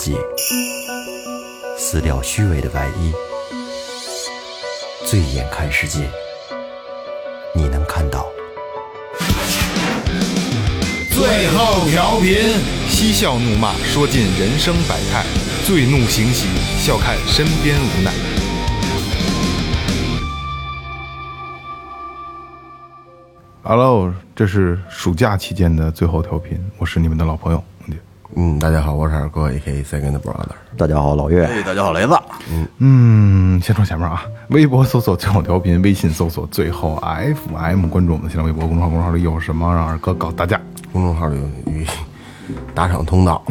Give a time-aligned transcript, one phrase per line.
[0.00, 0.16] 己，
[1.76, 3.12] 撕掉虚伪的外衣，
[5.04, 6.08] 醉眼看世界，
[7.54, 8.26] 你能看到。
[11.10, 12.34] 最后调频，
[12.88, 15.22] 嬉笑怒骂，说尽人生百态；
[15.66, 16.46] 醉怒行喜，
[16.78, 18.10] 笑看身边无奈。
[23.62, 27.62] Hello，这是暑假期间的最后调频，我是你们的老朋友。
[28.36, 29.82] 嗯，大家好，我是二哥，A.K.A.
[29.82, 30.54] Second Brother。
[30.76, 31.44] 大家好，老岳。
[31.44, 32.16] 哎，大家好，雷子。
[32.52, 40.60] 嗯嗯，先说前面啊，微博搜索最后调频，微信搜索最后 FM，关注我们的新浪微博公众号，公众号里有什么让二哥告诉大家。
[40.92, 41.84] 公众号里有与
[42.72, 43.42] 打赏通道，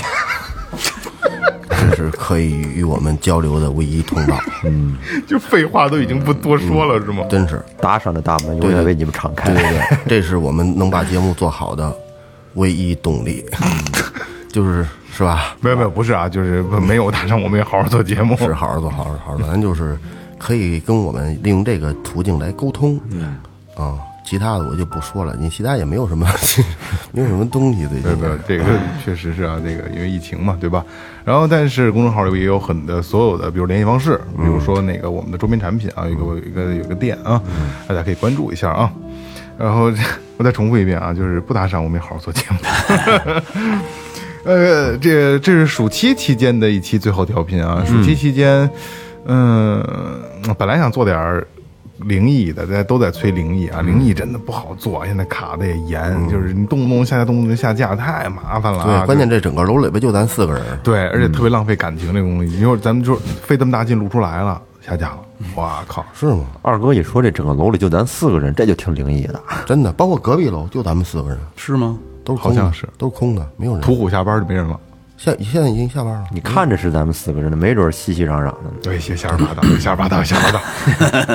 [1.69, 4.39] 这是可以与我们交流的唯一通道。
[4.63, 4.95] 嗯，
[5.27, 7.25] 就废话都已经不多说了，是吗？
[7.29, 9.53] 真是，打赏的大门永远为你们敞开。
[9.53, 11.93] 对对对，这是我们能把节目做好的
[12.53, 13.45] 唯一动力，
[14.51, 15.55] 就是是吧？
[15.61, 18.35] 没有没有，不是啊，就是没有打赏，我们也好好做节目。
[18.37, 19.97] 是好好做，好好好好做，咱就是
[20.37, 22.99] 可以跟我们利用这个途径来沟通。
[23.11, 23.37] 嗯，
[23.75, 26.27] 啊，其他的我就不说了，你其他也没有什么，
[27.11, 28.37] 没有什么东西最近对。
[28.47, 28.65] 对，这个
[29.03, 30.83] 确实是啊，这个因为疫情嘛，对吧？
[31.25, 37.39] 然后，但是公众号里也有很的所有的，比如联系方式，比如说那个我们的周边产品啊，有一个有一个有个店啊，
[37.87, 38.91] 大家可以关注一下啊。
[39.57, 39.91] 然后
[40.37, 42.57] 我再重复一遍啊，就是不打赏，我们也好好做节目。
[44.49, 47.83] 呃，这这是暑期期间的一期最后调频啊。
[47.85, 48.67] 暑期期间，
[49.25, 49.79] 嗯，
[50.57, 51.47] 本来想做点儿
[51.99, 59.01] 灵异的，大家都在催灵异啊，灵异真的不好做，现在卡的也严，就是你动不动下架，动不动下架，太麻烦了啊。
[59.01, 62.59] 对，关键这整个楼里边就咱四个人，对，而且特别浪费感情这东西。
[62.59, 65.19] 一会儿咱们就费这么大劲录出来了，下架了，
[65.57, 66.03] 哇靠！
[66.15, 66.45] 是吗？
[66.63, 69.39] 二哥一说这整个楼里就咱四个人，这就挺灵异的。
[69.67, 71.95] 真的，包括隔壁楼就咱们四个人，是吗？
[72.29, 73.81] 都是空的好像是都是空的，没有人。
[73.81, 74.79] 途虎下班就没人了。
[75.17, 78.71] 现现在已经下班了，你看着是咱们四个人的，没准熙熙攘攘的呢。
[78.81, 80.61] 对，瞎瞎八道，瞎八道，瞎八道。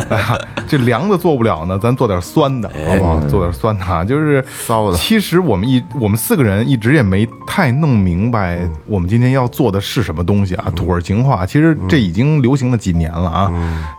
[0.09, 3.21] 哎呀，这凉的做不了呢，咱做点酸的，好不好？
[3.29, 10.73] 做点酸的啊，就是骚的其实我们一我们四个人一直也没太弄明白，我们今天要做的是什么东西啊？
[10.75, 13.53] 土味情话，其实这已经流行了几年了啊。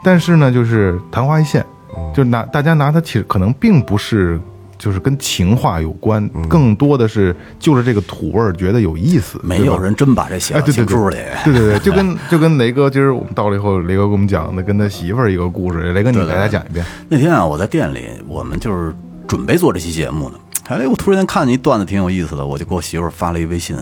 [0.03, 1.63] 但是呢，就是昙花一现，
[2.11, 4.41] 就拿大家拿它，其实可能并不是。
[4.77, 10.87] 就是跟情话有关，更多的是就是这个土味儿觉得有意思，没有人真把这写哎，到对对对。
[10.87, 11.17] 情书里。
[11.43, 16.85] 对对对，就跟就跟雷哥，今儿我们到了以后，雷哥给我们讲的跟他媳妇儿一个故事，雷哥你给大家讲一遍。
[17.09, 18.93] 那天啊，我在店里，我们就是
[19.27, 20.35] 准备做这期节目呢。
[20.67, 23.75] 哎，我突然间看见一段子挺有意思的，我就给我媳妇儿发了一微信，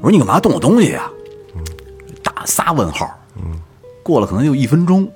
[0.00, 1.08] 我说你干嘛动我东西呀、
[2.22, 3.08] 打仨问号。
[4.02, 5.08] 过了可能就一分钟，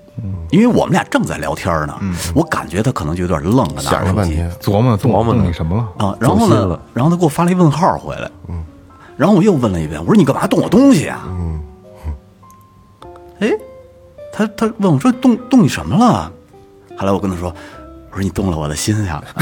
[0.51, 1.99] 因为我们俩正在聊天呢，
[2.35, 4.51] 我感觉他可能就有点愣了，想了半天。
[4.61, 6.07] 琢磨琢磨你什么了？
[6.07, 8.65] 啊，然后呢然后他给我发了一问号回来，嗯，
[9.17, 11.25] 然后我又问了一遍，我说你干嘛动我东西啊？
[11.29, 11.61] 嗯，
[13.41, 13.51] 哎，
[14.33, 16.33] 他他问我说动动你什么了？
[16.97, 17.55] 后来我跟他说，
[18.11, 19.23] 我说你动了我的心呀，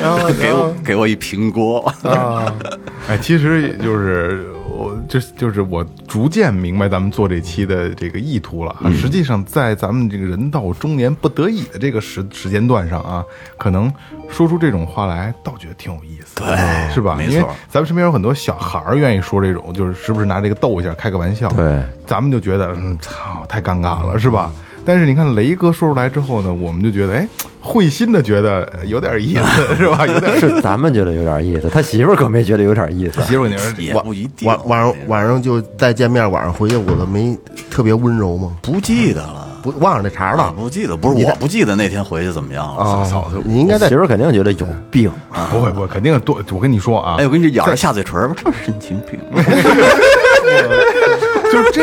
[0.00, 2.50] 然后 给我给我一平锅，啊，
[3.08, 4.46] 哎，其实也就是
[4.86, 8.90] 我，这就是我逐渐明白咱们做这期的这个意图了啊。
[8.92, 13.24] 实际上，在咱们这个人到中年不得已的这个时时间段上啊，
[13.56, 13.92] 可能
[14.28, 17.16] 说出这种话来，倒觉得挺有意思，对是吧？
[17.16, 21.48] 没错因为咱们身边有很多小孩儿愿意说这种，就是时不时拿这个逗一下，开个玩笑。
[21.50, 24.52] 对，咱们就觉得，嗯，操，太尴尬了，是吧？
[24.86, 27.28] 但是你看雷哥说出来之后呢，我们就觉得，哎，
[27.60, 29.42] 会心的觉得呃有点意思，
[29.76, 30.06] 是吧？
[30.06, 33.20] 有点是咱们觉得有点意思，他媳妇儿可没觉得有点意思。
[33.22, 34.46] 媳妇儿，你说也不一定。
[34.48, 37.36] 晚晚上晚上就再见面，晚上回去我都没
[37.68, 38.52] 特别温柔吗？
[38.62, 40.54] 不记得了，不忘了这茬了。
[40.56, 43.04] 不记得，不是我不记得那天回去怎么样了。
[43.04, 43.28] 操！
[43.44, 45.10] 你应该在媳妇儿肯定觉得有病，
[45.50, 46.40] 不会不会，肯定多。
[46.52, 49.18] 我跟你说啊，哎，我跟你咬着下嘴唇儿，这神经病。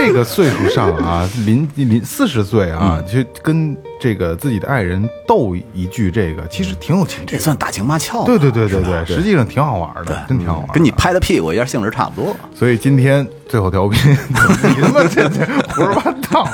[0.03, 7.25] 就是这个岁数上啊， 临临四十岁啊，嗯就跟这个自己的爱人斗一句，这个其实挺有情。
[7.25, 8.25] 这算打情骂俏。
[8.25, 10.67] 对对对对对，实际上挺好玩的，真挺好玩。
[10.73, 12.35] 跟你拍的屁股一样，性质差不多。
[12.53, 16.47] 所以今天最后调频， 你他妈这这胡说八道。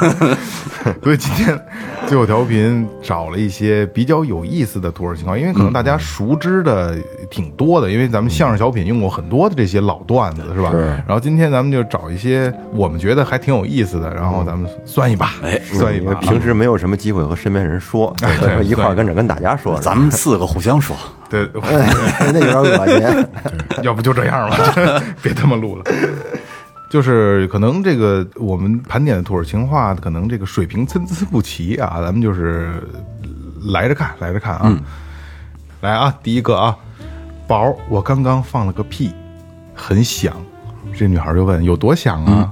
[1.04, 1.60] 所以今天
[2.10, 6.98] 最后调频找了一些比较有意思的土味情况，因为可能大家熟知的
[7.30, 10.72] 挺多的，因为咱们相声小品用过很多的这些老段子，是吧？
[11.06, 16.16] 然后今天咱们就找一些我们觉得还挺有意思的，然后咱们算一把，哎算一把。
[16.16, 18.12] 平时没有什么机会和身边人说，
[18.64, 19.80] 一块儿跟着跟大家说。
[19.80, 20.98] 咱们四个互相说，
[21.30, 21.48] 对，
[22.34, 23.28] 那有点恶心。
[23.84, 24.58] 要不就这样吧，
[25.22, 25.84] 别他妈录了。
[26.90, 32.82] 就是可能这个我们盘点的土耳其话，可能这个水平参差不齐啊，咱们就是
[33.66, 34.76] 来着看，来着看啊。
[35.82, 36.76] 来啊，第一个啊，
[37.48, 39.14] 宝，我刚刚放了个屁，
[39.74, 40.36] 很响。
[40.98, 42.52] 这女孩就问有多响啊？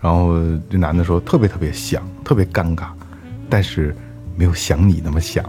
[0.00, 0.38] 然后
[0.70, 2.84] 这男的说特别特别响，特别尴尬，
[3.50, 3.94] 但是
[4.36, 5.44] 没有想你那么响。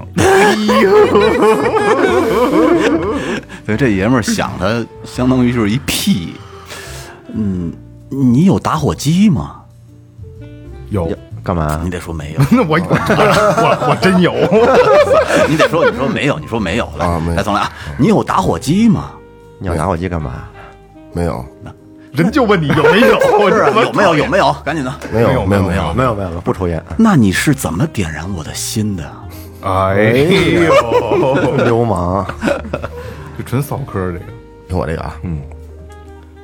[3.66, 6.34] 所以 这爷们儿想的相当于就是一屁。
[7.34, 7.74] 嗯，
[8.14, 9.62] 你有打火机吗？
[10.90, 11.10] 有，
[11.44, 11.90] 干嘛你？
[11.90, 12.88] 得说没有， 那我我
[13.64, 14.34] 我我真有。
[15.50, 17.72] 你得说你说没有，你说没有来啊没有来，重来啊！
[17.98, 19.12] 你有打火机吗？
[19.60, 20.44] 你有打火机干嘛？
[21.14, 21.44] 没有，
[22.12, 23.20] 人就问你有没有？
[23.50, 24.16] 是啊这么有没有？
[24.16, 24.56] 有没有？
[24.64, 24.94] 赶紧的。
[25.12, 26.84] 没有，没有，没有没有没有没有，不抽烟。
[26.98, 29.04] 那你是怎么点燃我的心的？
[29.64, 32.26] 哎呦，流氓，
[33.38, 34.26] 就纯扫科这个。
[34.68, 35.40] 听我这个啊，嗯，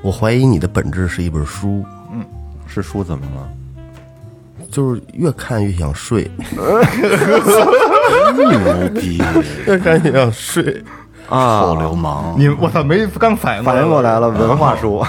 [0.02, 2.26] 我怀疑你的本质是一本书，嗯
[2.68, 3.50] 是书怎么了？
[4.72, 6.30] 就是越看越想睡，
[8.38, 9.22] 牛逼！
[9.66, 10.84] 越看越想睡。
[11.28, 12.36] 啊臭流氓！
[12.40, 15.06] 你我操，没刚反应反应过来了， 文化书。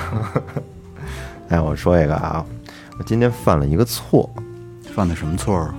[1.49, 2.45] 哎，我说一个啊，
[2.99, 4.29] 我今天犯了一个错，
[4.95, 5.73] 犯的什么错儿？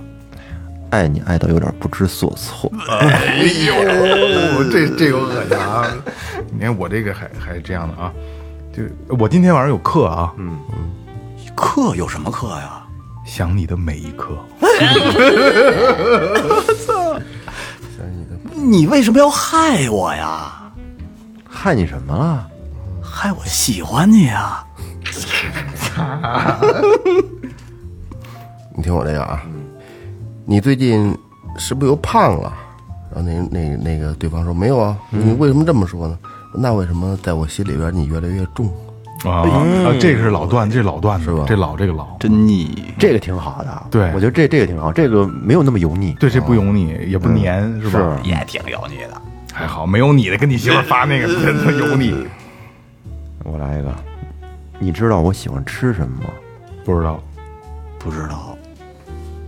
[0.90, 2.70] 爱你爱到有点不知所措。
[2.88, 5.86] 哎呦，这这个恶心啊！
[6.52, 8.12] 你看我这个还还是这样的啊，
[8.72, 8.82] 就
[9.18, 10.58] 我今天晚上有课啊，嗯，
[11.54, 12.82] 课有什么课呀？
[13.24, 14.36] 想你的每一刻。
[18.54, 20.52] 你为什么要害我呀？
[21.48, 22.48] 害你什么了？
[23.02, 24.64] 害我喜欢你啊！
[28.74, 29.42] 你听我这个啊，
[30.46, 31.16] 你最近
[31.58, 32.52] 是不是又胖了？
[33.14, 36.18] 然后那那那个对方说没有啊，你为什么这么说呢？
[36.54, 38.66] 那为什么在我心里边你越来越重？
[39.24, 42.92] 啊啊，这个是老段，这是老段是吧这老这个老，真腻。
[42.98, 46.12] 这个挺好的，对我觉得这这个挺好，这个没有那么油腻。
[46.18, 48.18] 对，这不油腻，也不黏，是吧？
[48.24, 49.22] 也挺油腻的。
[49.52, 52.26] 还好，没有你的跟你媳妇发那个 真的油腻。
[53.44, 53.94] 我来一个，
[54.80, 56.30] 你知道我喜欢吃什么吗？
[56.84, 57.22] 不知道，
[58.00, 58.58] 不知道，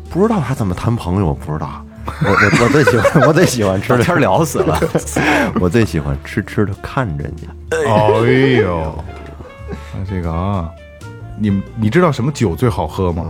[0.08, 1.84] 不知道他怎么谈朋友，我不知道。
[2.06, 4.78] 我我我最喜欢我最喜欢吃的天聊死了。
[5.60, 7.48] 我最喜欢痴痴的看着你。
[7.70, 9.04] 哎呦，
[9.94, 10.70] 那这个啊，
[11.38, 13.24] 你你知道什么酒最好喝吗？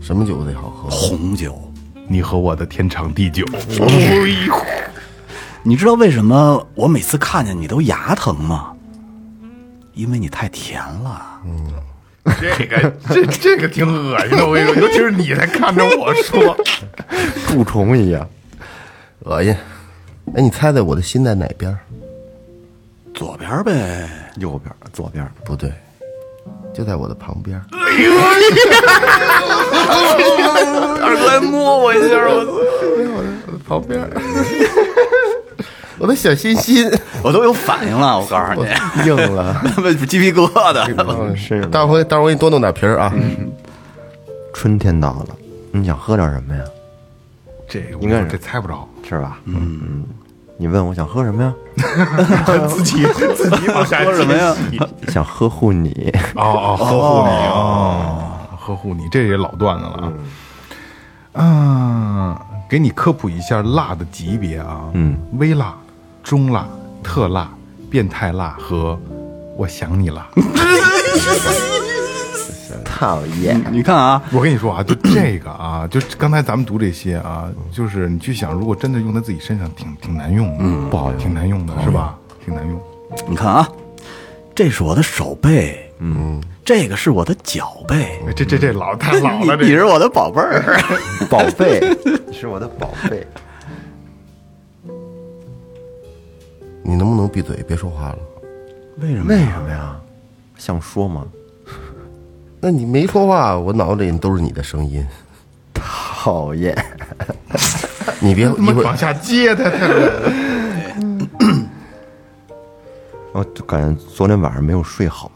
[0.00, 0.88] 什么酒最好喝？
[0.90, 1.60] 红酒，
[2.08, 3.44] 你和我的天长地久。
[5.62, 8.72] 你知道为什么我每次看见你都牙疼吗？
[9.92, 11.40] 因为你太甜了。
[12.24, 16.56] 这个这这个挺恶心的，我跟你说，尤其是你在看着我说，
[17.48, 18.28] 蛀虫一样。
[19.20, 19.56] 恶心。
[20.34, 21.76] 哎，你猜猜我的心在哪边？
[23.14, 25.72] 左边呗，右边、左边，不对，
[26.72, 27.60] 就在我的旁边。
[31.02, 34.00] 二哥来摸我一下，我旁边。
[36.00, 36.90] 我的小心心，
[37.22, 38.18] 我都有反应了。
[38.18, 39.62] 我告诉你，硬了。
[40.08, 41.36] 鸡皮疙瘩。
[41.36, 43.12] 是待会待会儿我给你多弄点皮儿啊。
[44.54, 45.36] 春天到了，
[45.72, 46.62] 你想喝点什么呀？
[47.68, 49.38] 这个应该是这猜不着，是吧？
[49.44, 50.02] 嗯，
[50.56, 51.54] 你问我想喝什么呀？
[52.68, 53.04] 自己
[53.36, 54.56] 自己往下喝什么呀？
[55.08, 56.12] 想呵护你。
[56.34, 60.12] 哦哦，呵护你哦，呵护你，这也老段子了啊。
[61.34, 62.36] 嗯，
[62.68, 65.74] 给你科普一下辣的级别啊，嗯，微辣、
[66.22, 66.68] 中辣、
[67.02, 67.50] 特辣、
[67.90, 68.98] 变态辣和
[69.56, 70.28] 我想你了。
[72.84, 73.60] 讨厌。
[73.70, 82.16] 你看啊，我跟你说啊，就这个啊，就刚才咱们读这些啊，就是你去想，如果真的用在自己身上，挺挺难用的，嗯，不好，挺难用的，是吧？
[82.44, 82.80] 挺难用。
[83.26, 83.68] 你看啊，
[84.54, 90.78] 这是我的手背，嗯，这个是我的脚背，哎这这这老太老了，你你是我的宝贝儿。
[91.28, 91.80] 宝贝，
[92.26, 93.26] 你是我的宝贝。
[96.82, 98.18] 你能不能闭嘴，别说话了？
[98.98, 99.26] 为什么？
[99.28, 99.96] 为什么呀？
[100.56, 101.26] 想说吗？
[102.60, 105.06] 那你没说话，我脑子里都是你的声音。
[105.74, 106.76] 讨厌。
[108.20, 109.70] 你别 一会儿往下接他，他
[113.32, 115.30] 我就感觉昨天晚上没有睡好。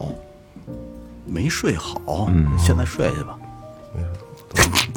[1.24, 3.38] 没睡好，嗯，现在睡去吧。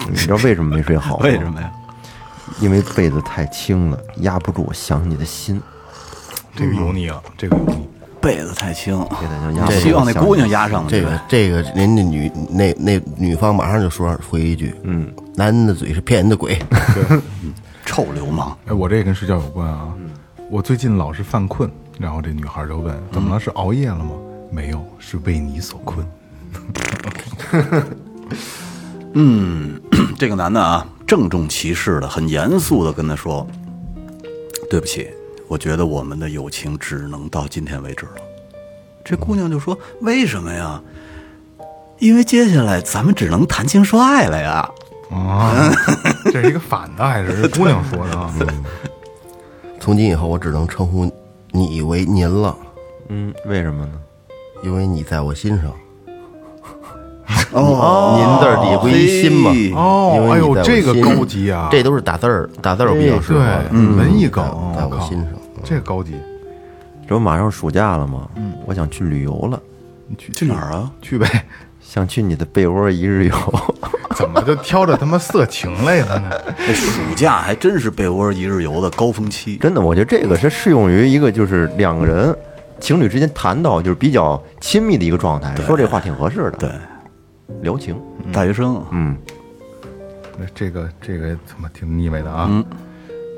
[0.09, 1.23] 你知道为什么没睡好吗？
[1.25, 1.71] 为什么呀？
[2.59, 5.61] 因为被子太轻了，压不住我想你的心。
[6.57, 7.87] 这个油腻啊，这个油腻。
[8.19, 10.89] 被子太轻，被子就压希望那姑娘压上了。
[10.89, 16.59] 这个这个，人家女那那女方马上就说回一句：“嗯，男人的嘴是骗人的鬼。
[17.85, 19.93] 臭流氓，哎，我这跟睡觉有关啊。
[20.49, 23.39] 我最近老是犯困，然后这女孩就问：“怎么了？
[23.39, 24.11] 是熬夜了吗？”
[24.51, 26.05] 没有，是为你所困。
[29.13, 29.79] 嗯
[30.17, 33.47] 这个男的啊，郑重其事的、很严肃的跟他说
[34.69, 35.07] ：“对不起，
[35.47, 38.13] 我觉得我们的友情只能到今天为止了。
[39.03, 40.81] 这姑娘就说：“为什么呀？
[41.99, 44.69] 因为接下来咱们只能谈情说爱了呀。
[45.09, 45.71] 啊，
[46.31, 48.33] 这是一个反的还是姑娘说的啊？
[49.79, 51.09] 从今以后我只能称呼
[51.51, 52.55] 你为您了，
[53.07, 53.93] 嗯，为什么呢？
[54.63, 55.71] 因为你在我心上。
[57.53, 59.51] 哦，您字儿底不一心吗？
[59.79, 63.39] 哦哎呦这个高级啊这都是打字儿，打字儿比较适合
[63.71, 64.43] 文艺梗，
[64.75, 65.31] 在我心上。
[65.67, 66.15] 这个高级。
[67.07, 68.29] 这不马上暑假了吗？
[68.65, 69.61] 我想去旅游了，
[70.07, 70.91] 你去去哪儿啊？
[71.01, 71.45] 去呗？
[71.81, 73.35] 想去你的被窝一日游。
[74.15, 76.31] 怎么就挑着他妈色情类的呢？
[76.57, 79.57] 这暑假还真是被窝一日游的高峰期。
[79.57, 82.35] 真的，我觉得这个是适用于一个就是两个人
[82.79, 86.51] 情侣之间谈到就是比较亲密的一个状态，说这话挺合适的。
[86.51, 86.69] 对，
[87.61, 88.01] 聊情，
[88.33, 89.15] 大学生，嗯，
[90.37, 92.49] 那这个这个他妈挺腻歪的啊！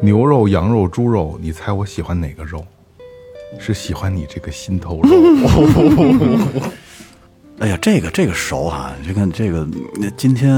[0.02, 2.66] 牛肉、羊肉、猪肉，你猜我喜欢哪个肉？
[3.60, 5.10] 是喜欢你这个心头肉。
[7.60, 10.56] 哎呀，这个这个熟啊、你看这个，那今天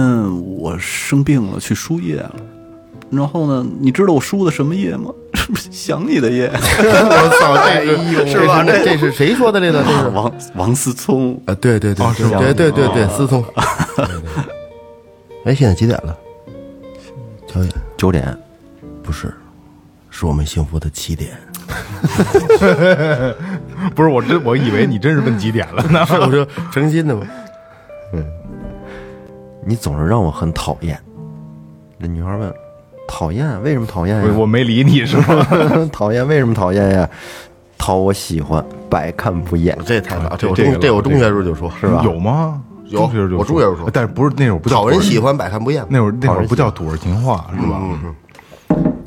[0.55, 2.35] 我生病了，去输液了。
[3.09, 5.11] 然后呢，你知道我输的什么液吗？
[5.33, 6.47] 是不是想你的液？
[6.53, 7.83] 我操，这
[8.27, 8.63] 是 是吧？
[8.63, 9.83] 这这是谁说的这个？
[9.83, 13.43] 这是王王思聪，啊，对对对对对对对，思聪。
[15.43, 16.15] 哎，现在几点了？
[17.47, 17.73] 九点？
[17.97, 18.37] 九点，
[19.03, 19.33] 不是，
[20.09, 21.31] 是我们幸福的起点。
[23.95, 26.03] 不是我真我以为你真是问几点了呢。
[26.05, 27.15] 是我说诚心的
[28.13, 28.23] 嗯？
[29.65, 30.99] 你总是让我很讨厌。
[31.97, 32.51] 那女孩问
[33.07, 33.61] ：“讨厌？
[33.63, 34.23] 为什么讨厌呀？
[34.27, 35.47] 我我没理你是吗？
[35.93, 36.27] 讨厌？
[36.27, 37.09] 为什么讨厌呀？
[37.77, 39.77] 讨我喜欢，百看不厌。
[39.85, 42.01] 这也太早，这我这个中这我中学时候就说，是吧？
[42.03, 42.61] 有吗？
[42.85, 45.85] 有中学时候就我中学时候说但是不是那会儿不讨人喜欢，百看不厌。
[45.89, 47.79] 那会儿那会儿不叫土味情话是吧？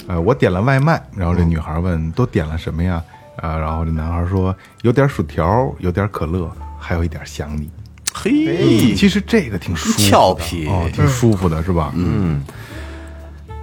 [0.07, 3.03] 呃，我点了外卖，然后这女孩问都点了什么呀？
[3.37, 7.71] 啊，然后这男孩说有点薯条，有点可乐，还有一点想你。
[8.13, 11.93] 嘿，其实这个挺舒服的，俏皮哦，挺舒服的是吧？
[11.97, 12.45] 嗯，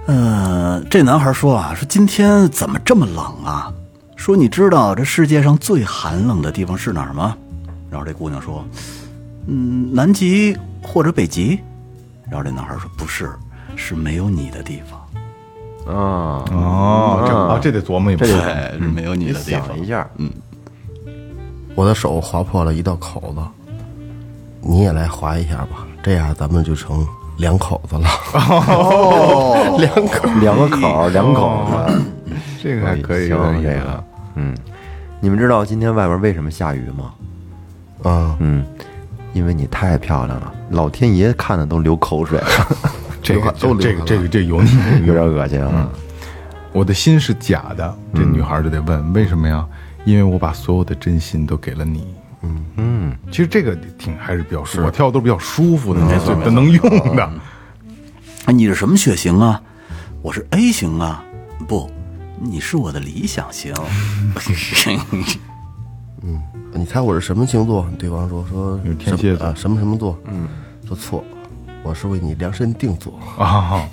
[0.06, 3.72] 嗯，这男孩说啊，说今天怎么这么冷啊？
[4.16, 7.36] 说你知道这世界上最寒冷的地方是哪儿吗？
[7.90, 8.64] 然后这姑娘说，
[9.46, 11.58] 嗯，南极或者北极。
[12.30, 13.30] 然后这男孩说不是，
[13.74, 15.01] 是没有你的地方。
[15.86, 18.26] 啊，哦，这啊这得琢磨一把。
[18.26, 18.32] 对，
[18.78, 19.78] 是没有你你的地方想。
[19.80, 20.30] 一下，嗯
[21.74, 23.40] 我的手划破了一道口子，
[24.60, 27.06] 你也来划一下吧，这样咱们就成
[27.38, 28.06] 两口子了。
[28.34, 32.02] 哦两口， 两个口儿，两口子。
[32.62, 34.04] 这个还可以，这个，
[34.36, 34.54] 嗯，
[35.20, 37.12] 你们知道今天外边为什么下雨吗？
[38.04, 38.64] 啊，嗯，
[39.32, 42.76] 因为你太漂亮了，老天爷看的都流口水了，
[43.22, 44.70] 这个都这个这个这油腻，
[45.06, 45.88] 有点恶心啊。
[46.72, 49.66] 我的心是假的，这女孩就得问为什么呀？
[50.04, 52.06] 因为我把所有的真心都给了你。
[52.42, 56.82] 嗯嗯，其实这个挺还是比较舒服，我跳的都是比较舒服的，就都能用
[57.14, 57.30] 的。
[58.46, 59.62] 哎，你是什么血型啊？
[60.22, 61.22] 我是 A 型啊。
[61.68, 61.88] 不，
[62.40, 63.72] 你是我的理想型。
[66.24, 66.40] 嗯
[66.74, 67.86] 你猜我是什么星座？
[67.98, 70.18] 对方说说天蝎啊，什么什么座？
[70.24, 70.48] 嗯，
[70.88, 71.22] 说错，
[71.82, 73.18] 我是为你量身定做。
[73.38, 73.86] 啊，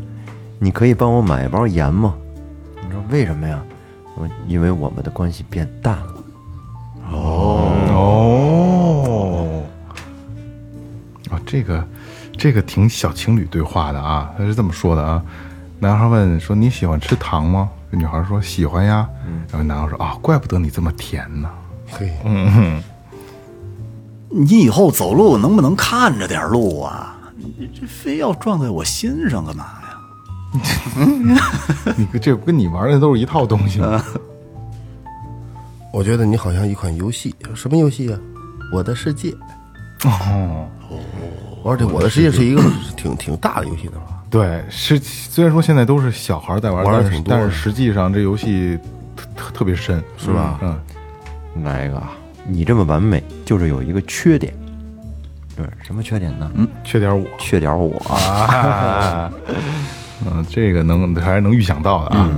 [0.58, 2.14] 你可以帮我买一包盐吗？
[2.82, 3.62] 你说为什么呀？
[4.16, 6.14] 我因为我们的关系变淡了。
[7.10, 9.62] 哦哦，
[11.30, 11.86] 啊，这个
[12.38, 15.22] 这个挺小情侣对话的啊，他是这么说的啊。
[15.80, 17.68] 男孩问说你喜欢吃糖吗？
[17.90, 19.08] 这女孩说喜欢呀。
[19.50, 21.50] 然后男孩说啊，怪不得你这么甜呢。
[21.90, 22.82] 嘿，嗯
[24.30, 27.13] 你以后走路能不能看着点路啊？
[27.58, 29.90] 你这非要撞在我心上干嘛呀？
[31.96, 34.02] 你这跟你玩的都是一套东西吗？
[35.92, 38.18] 我觉得你好像一款游戏，什么游戏啊？
[38.72, 39.34] 我的世界。
[40.04, 40.66] 哦，
[41.64, 42.62] 而且我的世界是一个
[42.96, 44.22] 挺挺大的游戏的吧？
[44.28, 48.78] 对，是虽然说现在都是小孩在玩，但是玩的挺多的但是实际上这游戏
[49.16, 50.58] 特特特别深，是吧？
[50.62, 50.78] 嗯，
[51.64, 52.10] 来一个啊，
[52.46, 54.52] 你这么完美，就是有一个缺点。
[55.56, 56.50] 对，什么缺点呢？
[56.54, 57.96] 嗯，缺点我缺点我。
[58.08, 59.30] 啊，
[60.26, 62.28] 嗯，这个能还是能预想到的啊。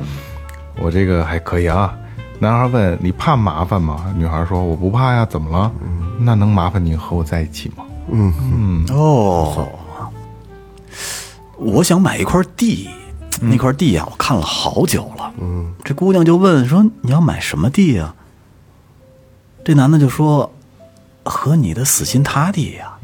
[0.80, 1.96] 我这个还可以啊。
[2.38, 4.14] 男孩问你怕麻烦吗？
[4.16, 5.72] 女孩说我不怕呀，怎么了？
[6.18, 7.84] 那能麻烦你和我在一起吗？
[8.10, 9.68] 嗯嗯哦，
[11.58, 12.88] 我想买一块地，
[13.40, 15.32] 那块地啊，我看了好久了。
[15.40, 18.14] 嗯，这姑娘就问说：“你要买什么地呀、
[19.64, 20.52] 这男的就说
[21.28, 22.96] ：“和你的死心塌地呀、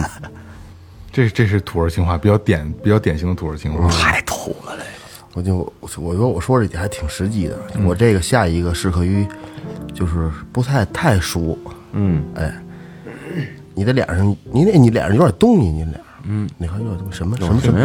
[1.12, 3.88] 这这是土味情话，比较典比较典型的土味情话。
[3.88, 4.88] 太土了这个。
[5.34, 9.24] 我就我说我说这还挺实际的，我这个下一个适合于
[9.94, 11.56] 就是不太太熟，
[11.92, 12.52] 嗯，哎，
[13.74, 17.80] 你的脸上你那你脸上有点东西，你脸上嗯，你看有点什么什么什么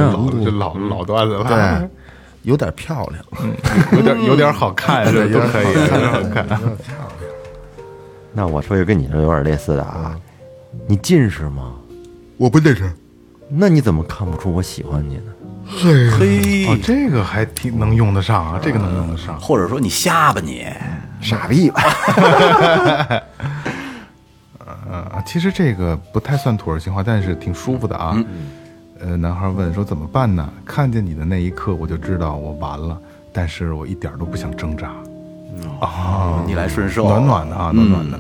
[0.57, 1.89] 老老段子了，对，
[2.41, 3.23] 有点漂亮，
[3.91, 6.47] 有点有点好看，这都可以，有点好看。
[8.33, 10.17] 那我说一个跟你这有点类似的啊，
[10.87, 11.73] 你近视吗？
[12.37, 12.91] 我不近视。
[13.47, 15.23] 那你怎么看不出我喜欢你呢？
[15.65, 19.39] 嘿哦，，这个还挺能用得上啊，这个能用得上。
[19.39, 20.65] 或者说你瞎吧你，
[21.21, 21.81] 傻逼吧！
[24.89, 28.17] 呃，其实这个不太算土味情话，但是挺舒服的啊。
[28.99, 30.51] 呃，男孩问说怎么办呢？
[30.65, 32.99] 看见你的那一刻，我就知道我完了，
[33.31, 34.91] 但是我一点都不想挣扎。
[35.79, 38.19] 啊，逆来顺受，暖暖的啊，暖暖的。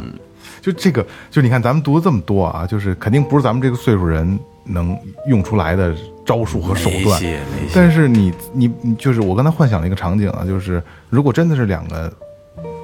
[0.61, 4.97] 就这个，就你看咱们读了这么多啊，就是肯定不是咱们这个岁数人能
[5.27, 5.93] 用出来的
[6.25, 7.21] 招数和手段。
[7.73, 12.11] 但是你你你就是我刚才幻想了一个场景啊，就是如果真的是两个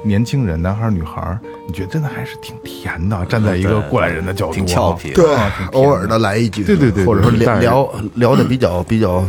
[0.04, 5.26] 年轻人，男孩儿女孩儿，你觉得真的还是挺甜的，站在一个过来人的角度啊，挺俏皮对
[5.72, 9.24] 偶尔的来一句，对对对对或者说聊聊聊的比较比较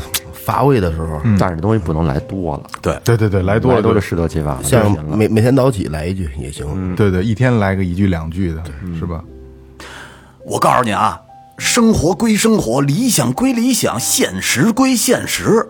[0.45, 4.93] 乏味的时候，但是这东西不能来多了，对，对对对，来多了就来多了适得其反了，像。
[5.17, 6.95] 每每天早起来一句也行。
[6.97, 8.63] 对对，一天来个一句两句的，
[8.99, 9.23] 是吧？
[10.45, 11.21] 我告诉你啊，
[11.59, 15.69] 生活归生活，理想归理想，现实归现实。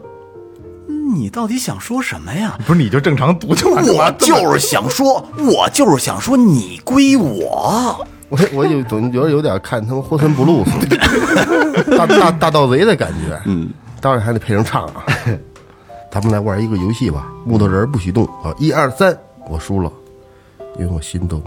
[1.13, 2.57] 你到底想说什么呀？
[2.65, 3.93] 不是，你就正常读就完了。
[3.93, 8.07] 我就是想说，我就是想说，你归我。
[8.29, 10.71] 我我有总觉得有点看他们霍森布鲁斯，
[11.97, 13.37] 大大大盗贼的感觉。
[13.47, 13.69] 嗯，
[14.01, 15.05] 当然还得配上唱啊。
[16.11, 18.53] 咱们来玩一个游戏吧，木头人不许动啊！
[18.59, 19.17] 一二三，
[19.49, 19.93] 我输了，
[20.77, 21.41] 因为我心动，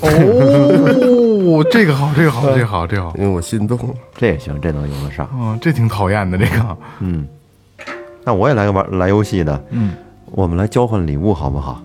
[0.00, 3.14] 哦， 这个好，这个好，这个好，这个好。
[3.18, 3.78] 因为我心动。
[4.16, 5.28] 这也行，这能用得上。
[5.34, 6.76] 嗯，这挺讨厌的，这个。
[7.00, 7.28] 嗯
[8.24, 9.92] 那我也来个玩来游戏的，嗯，
[10.30, 11.82] 我们来交换礼物好不好？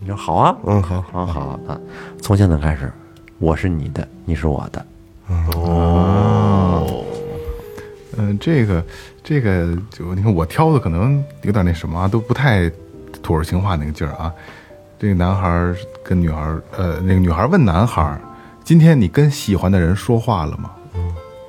[0.00, 1.78] 你说好啊，嗯，好，好好啊，
[2.20, 2.90] 从现在开始，
[3.38, 4.84] 我是你的，你是我的，
[5.54, 7.04] 哦
[8.16, 8.82] 嗯，这个
[9.28, 12.66] 这个就你看我挑的可能有点那什么啊，都不太
[13.22, 14.32] 土味情话那个劲儿啊。
[14.98, 18.18] 这个男孩儿跟女孩儿，呃，那个女孩儿问男孩儿
[18.64, 20.70] ：“今天你跟喜欢的人说话了吗？”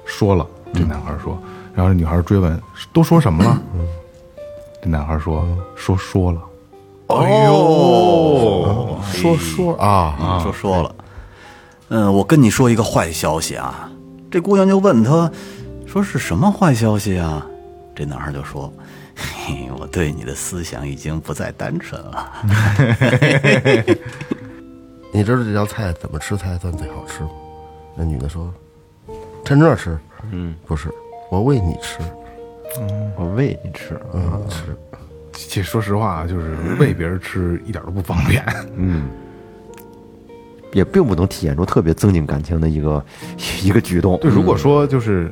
[0.04, 0.46] 说了。
[0.74, 1.42] 这男孩儿说，
[1.74, 2.62] 然后这女孩儿追问
[2.92, 3.58] ：“都说什么了？”
[4.84, 6.42] 这男孩儿说：“说说了。”
[7.08, 10.96] 哎呦，说说啊，说说了，
[11.88, 13.90] 嗯，我跟你说一个坏消息啊。
[14.30, 15.32] 这姑娘就问他，
[15.88, 17.48] 说是什么坏消息啊？
[18.00, 18.72] 这男孩就说
[19.14, 22.32] ：“嘿，我对你的思想已经不再单纯了。
[25.12, 27.30] 你知道这道菜怎么吃才算最好吃吗？
[27.98, 28.54] 那女的说
[29.44, 30.00] ：“趁热吃。”
[30.32, 30.88] 嗯，不是，
[31.30, 31.98] 我喂你吃。
[32.80, 34.74] 嗯我喂你吃，嗯，吃。
[35.34, 38.42] 其实说实话啊，就是喂别人吃一点都不方便。
[38.78, 39.10] 嗯
[40.72, 43.06] 也并不能体现出特别增进感情的一个
[43.62, 44.18] 一个举动。
[44.20, 45.30] 对，如果说就是，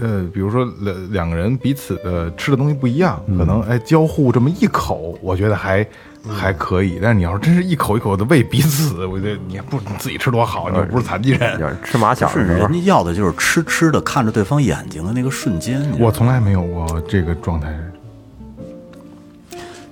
[0.00, 5.86] 呃，比如说两两个人彼此的吃的东西不一样，可能哎交互这么一口，我觉得还
[6.28, 6.98] 还可以。
[7.02, 11.56] 但是你要是真是一口一口的喂彼此，我觉得你也不你自己吃多好，你又不是 残疾人。
[11.58, 15.86] 点吃马小”是人，家要的就是吃吃的看着对方眼睛的那个瞬间。
[15.98, 17.78] 我从来没有过这个状态。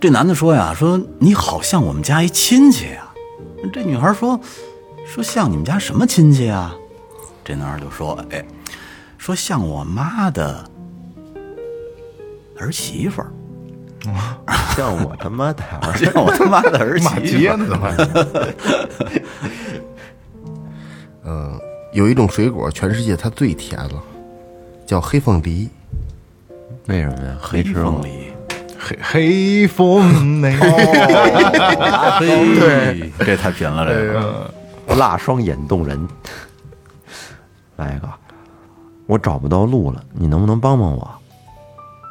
[0.01, 3.05] 这男的说呀，说你好像我们家一亲戚呀。
[3.73, 4.41] 这女孩说，
[5.05, 6.75] 说像你们家什么亲戚啊？
[7.45, 8.45] 这男孩就说，哎，
[9.19, 10.65] 说像我妈的
[12.59, 13.31] 儿媳妇儿，
[14.75, 17.59] 像我他妈的儿像我他妈的儿媳妇儿。
[17.69, 17.95] 怎么？
[21.27, 21.61] 嗯，
[21.93, 24.03] 有一种水果，全世界它最甜了，
[24.87, 25.69] 叫黑凤梨。
[26.87, 27.37] 为什么呀？
[27.41, 27.63] 黑。
[27.65, 28.33] 凤梨，
[28.79, 30.59] 黑黑风那
[32.19, 34.51] 对，这太贫了，这个。
[34.97, 36.09] 辣双眼动人。
[37.77, 38.09] 来一个，
[39.09, 41.11] 我找不到路了，你能不能帮帮我？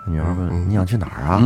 [0.08, 1.38] 女儿问：“你想去哪儿啊？”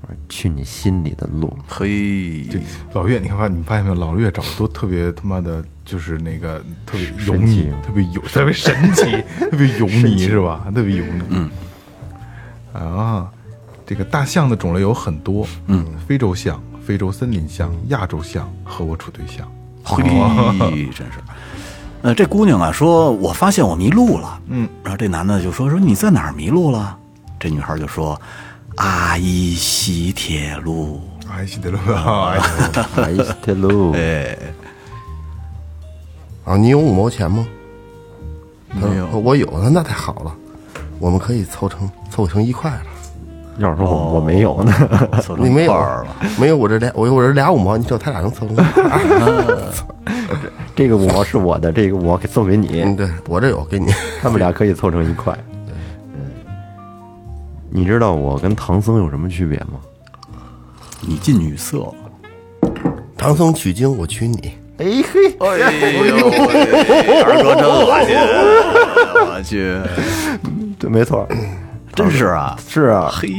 [0.00, 1.54] 我说：“去你心里的路。
[1.68, 2.58] 嘿，这
[2.94, 3.94] 老岳，你看发你发现没有？
[3.96, 10.66] 老岳找的都特别他妈的，就是那个特别油腻，特别油，特别神奇，特别油 腻是吧？
[10.74, 11.22] 特别油腻。
[11.28, 11.50] 嗯。
[12.72, 13.30] 啊，
[13.84, 19.46] 这个大象的种类有很多，嗯，非洲象、非洲森林象、亚洲象和我处对象。
[19.82, 21.18] 嘿，真是。
[22.02, 24.40] 呃，这姑娘啊说，我发现我迷路了。
[24.48, 26.96] 嗯，然后这男的就说说你在哪儿迷路了？
[27.38, 28.20] 这女孩就说，
[28.76, 31.00] 阿依西铁路。
[31.28, 32.36] 阿依，西铁路阿
[33.10, 34.38] 依西，铁路， 哎，
[36.44, 37.46] 啊，你有五毛钱吗？
[38.72, 40.34] 没有我有，那那太好了，
[40.98, 42.82] 我们可以凑成凑成一块了。
[43.58, 44.72] 要是说我我没有呢，
[45.38, 46.16] 你没有块儿了。
[46.38, 48.66] 没有我这俩，我我这俩五毛，你知道他俩能凑成一块？
[50.76, 53.92] 这个五毛是我的，这个我给送给你，嗯，对我这有，给你。
[54.20, 55.36] 他们俩可以凑成一块。
[56.14, 56.30] 嗯，
[57.70, 59.80] 你知道我跟唐僧有什么区别吗？
[61.00, 61.86] 你近女色，
[63.16, 64.52] 唐僧取经，我娶你。
[64.78, 65.46] 哎嘿，哎
[66.04, 66.28] 呦，
[67.24, 68.14] 二哥真恶心，
[69.32, 69.74] 我去，
[70.78, 71.26] 对，没错，
[71.96, 73.32] 真是啊，是啊，嘿，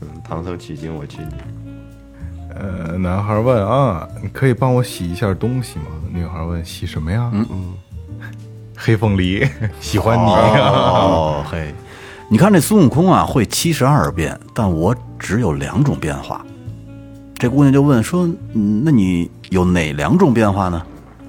[0.00, 1.34] 嗯唐僧取经，我娶你。
[2.52, 5.84] 呃，男孩问啊，你可以帮我洗一下东西吗？
[6.10, 7.30] 女孩问洗什么呀？
[7.32, 7.74] 嗯嗯，
[8.76, 9.46] 黑凤梨，
[9.80, 10.30] 喜欢你。
[10.30, 11.72] 哦嘿，
[12.28, 16.44] 你看这孙悟空啊，会七十二变，但我只有两种变化。
[17.38, 20.82] 这姑娘就问说：“嗯，那你有哪两种变化呢？”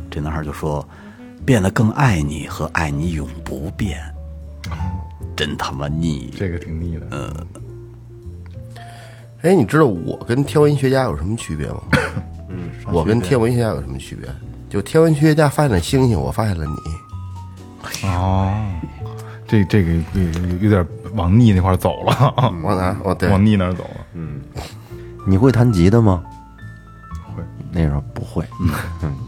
[0.09, 0.83] 这男孩就说
[1.45, 4.01] ：“变得更爱你和爱你永不变。”
[5.37, 6.33] 真他妈腻！
[6.37, 7.07] 这个挺腻的。
[7.11, 7.31] 嗯
[9.43, 11.81] 哎，你知道我跟天文学家有什么区别吗？
[12.49, 14.27] 嗯，我跟天文学家有什么区别？
[14.67, 18.07] 就天文学家发现了星星，我发现了你。
[18.07, 18.53] 哦，
[19.47, 22.97] 这这个有有有点往腻那块儿走了， 往哪儿？
[23.05, 24.05] 哦，对， 往腻那儿走了。
[24.15, 24.41] 嗯
[25.25, 26.23] 你会弹吉他吗？
[27.35, 27.43] 会。
[27.71, 28.43] 那时候不会。
[29.03, 29.13] 嗯，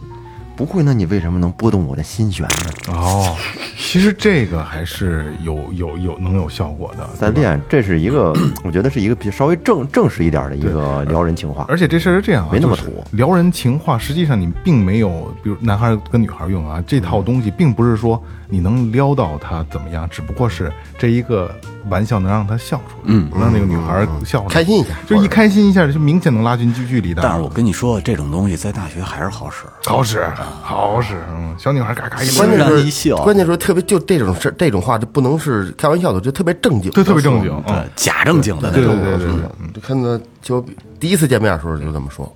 [0.59, 2.93] 不会，那你为什么能拨动我的心弦呢？
[2.93, 3.33] 哦，
[3.77, 8.33] 其实这个还是有有有能有效果的，在练，这是一个，
[8.65, 11.65] 我觉得是一个比稍微正正式一点的一个撩人情话。
[11.69, 21.49] 而且这事儿是这样啊，没那么土撩人情话，实际上你并没有，比如男孩跟女孩用啊，这套东西并不是说你能撩到他怎么样，只不过是这一个
[21.87, 27.21] 玩笑能让他笑出来，嗯，让那个女孩笑出来，开心一下就一开心一下，就明显能拉近距距离的。
[27.23, 29.65] 但是我跟你说，这种东西在大学还是好使。
[29.85, 30.25] 好使，
[30.61, 38.99] 好使，嗯，小女孩嘎嘎一一笑关键是特别就这种事，这种话就不能是开玩笑的，就特别正经，对，特别正经，对嗯，，假正经的那种。
[39.01, 39.73] 对对对。
[39.73, 40.65] 就看到就
[40.99, 42.31] 第一次见面的时候就这么说，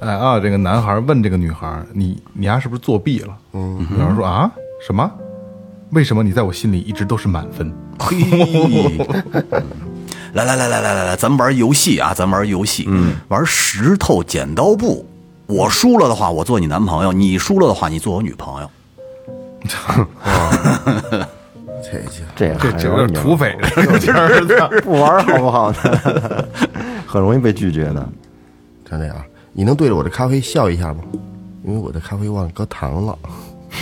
[0.00, 4.50] 哎啊，这个男孩问这个女孩：“你你丫是不是作弊了？”嗯，女孩说：“啊，
[4.86, 5.10] 什么？
[5.90, 8.16] 为什么你在我心里一直都是满分嘿，
[10.34, 15.06] 来来来来来来来，咱们玩游戏啊，咱们玩游戏，嗯，玩石头剪刀布。
[15.46, 18.70] 我输了的话，我做你男朋友；你输了的话，你做我女朋友。
[21.82, 24.68] 这就这？”这这有点土匪这个劲儿的。
[24.82, 25.78] 不玩好不好呢？
[27.06, 28.06] 很容易被拒绝的。
[28.90, 29.16] 像这样，
[29.54, 30.98] 你能对着我的咖啡笑一下吗？
[31.64, 33.18] 因为我的咖啡忘了搁糖了。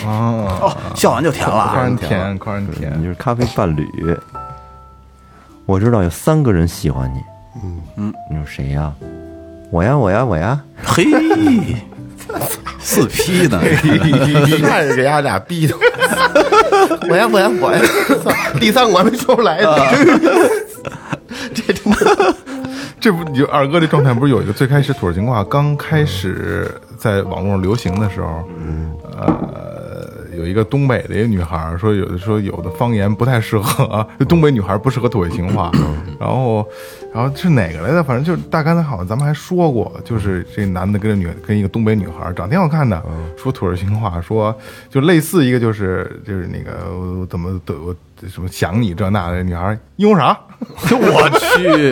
[0.05, 1.83] 哦，哦，笑完就甜了夸啊。
[1.83, 3.01] 人甜，夸人你甜。
[3.01, 3.87] 就是咖啡伴侣。
[5.65, 7.19] 我知道有三个人喜欢你。
[7.63, 8.93] 嗯嗯，你说谁呀？
[9.71, 10.61] 我呀，我呀，我呀。
[10.83, 11.03] 嘿，
[12.79, 13.59] 四 P 呢？
[14.61, 15.75] 看着给丫俩逼的，
[17.09, 17.81] 我呀我呀我呀，
[18.23, 19.75] 操 第三个我还没说出来呢。
[21.53, 22.35] 这真的
[22.99, 28.43] 这不，你就二哥这状态不是有一个最开始土味情话刚开始在网络上流行的时候，
[29.19, 29.76] 呃，
[30.37, 35.71] 有一个东北的一个女孩说，有的说有的方言不太适合，就东北女孩不适合土味情话，
[36.19, 36.65] 然后，
[37.11, 38.03] 然后是哪个来的？
[38.03, 43.03] 反正就是大刚才好像咱们还说过，就是这男的跟这女跟一个东北女孩长挺好看的，
[43.35, 44.55] 说土味情话，说
[44.89, 47.95] 就类似一个就是就是那个我怎么得我
[48.27, 50.37] 什么想你这那的女孩，因为啥？
[50.59, 51.91] 我去，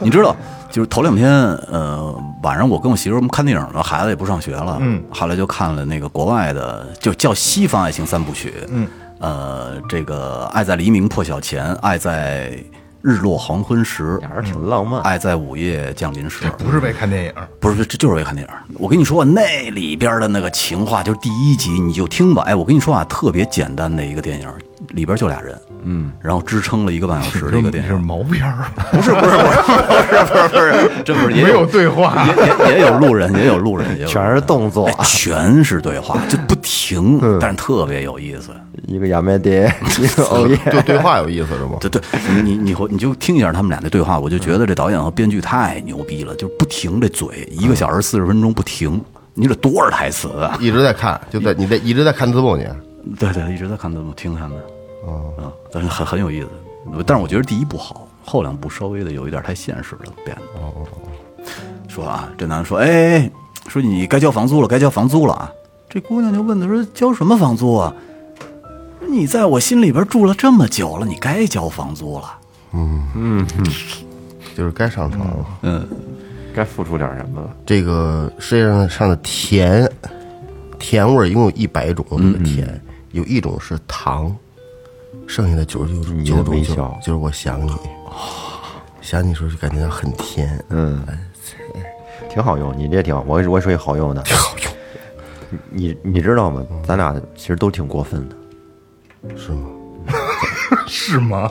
[0.04, 0.34] 你知道，
[0.74, 1.30] 就是头两天，
[1.70, 8.88] 呃，晚上我跟我媳妇儿我们看电影嘛，孩子也不上学了，嗯，后来就看了那个国外的，就叫西方爱情三部曲，嗯，
[9.20, 12.58] 呃，这个《爱在黎明破晓前》，《爱在
[13.02, 15.00] 日落黄昏时》，俩人挺浪漫。
[15.02, 18.52] 爱在午夜降临时，不是为看电影，不是，这就是为看电影。
[18.76, 22.42] 我跟你说，那里边的那个情话，就是第一集你就听吧。
[22.46, 24.52] 哎，我跟你说啊，特别简单的一个电影，
[24.88, 27.94] 里边就俩人，嗯，然后支撑了一个半小时的一个 电是。
[27.94, 32.26] 毛片儿，不是不是不是不是不是不是，这不是也没有对话。
[32.36, 38.50] 也也也有路人，也有路人，也有全是动作哎全是对话，就不停，但是特别有意思。
[38.86, 40.58] 一个亚麦爹， 一个欧耶。
[40.70, 41.76] 就对话有意思是吗？
[41.80, 42.02] 对对，
[42.34, 49.00] 你你你回你就听一下他们俩的对话，我就觉得这导演和编剧太牛逼了，就不停这嘴，一个小时四十分钟不停，
[49.32, 50.58] 你这多少台词啊？
[50.60, 52.66] 一直在看，就在你在一直在看字幕你。
[53.18, 54.52] 对对，一直在看字幕，听他们。
[55.06, 56.48] 哦啊，但是很很有意思。
[57.06, 60.42] 但是我觉得第一部好，后两部稍微的有一点太现实了，变得。
[60.60, 60.86] 哦
[61.88, 63.30] 说啊，这男的说，哎，
[63.68, 65.52] 说你该交房租了，该交房租了啊。
[65.88, 67.94] 这姑娘就问他说，交什么房租啊？
[69.06, 72.38] 你在我心里边住了这么久了，你该交房租了。
[72.72, 73.46] 嗯嗯
[74.56, 75.46] 就是该上床了。
[75.62, 75.86] 嗯，
[76.52, 77.50] 该付出点什么了？
[77.64, 79.88] 这个世界上上的甜
[80.78, 82.80] 甜味一共有一百种，这个甜
[83.12, 84.34] 有一种是糖，
[85.26, 87.72] 剩下的九十九你的九种就微笑就是我想你。
[89.00, 91.04] 想你的时候就感觉到很甜，嗯，
[92.30, 93.22] 挺好用，你这挺好。
[93.26, 94.72] 我我说一好用的，挺好用，
[95.70, 96.64] 你你知道吗？
[96.86, 98.36] 咱俩其实都挺过分的，
[99.36, 99.68] 是吗？
[100.88, 101.50] 是吗？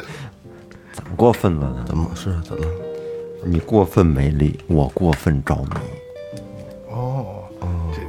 [0.92, 1.84] 怎么过分了呢？
[1.86, 2.64] 怎么是怎么？
[3.44, 5.70] 你过分美丽，我过分着迷。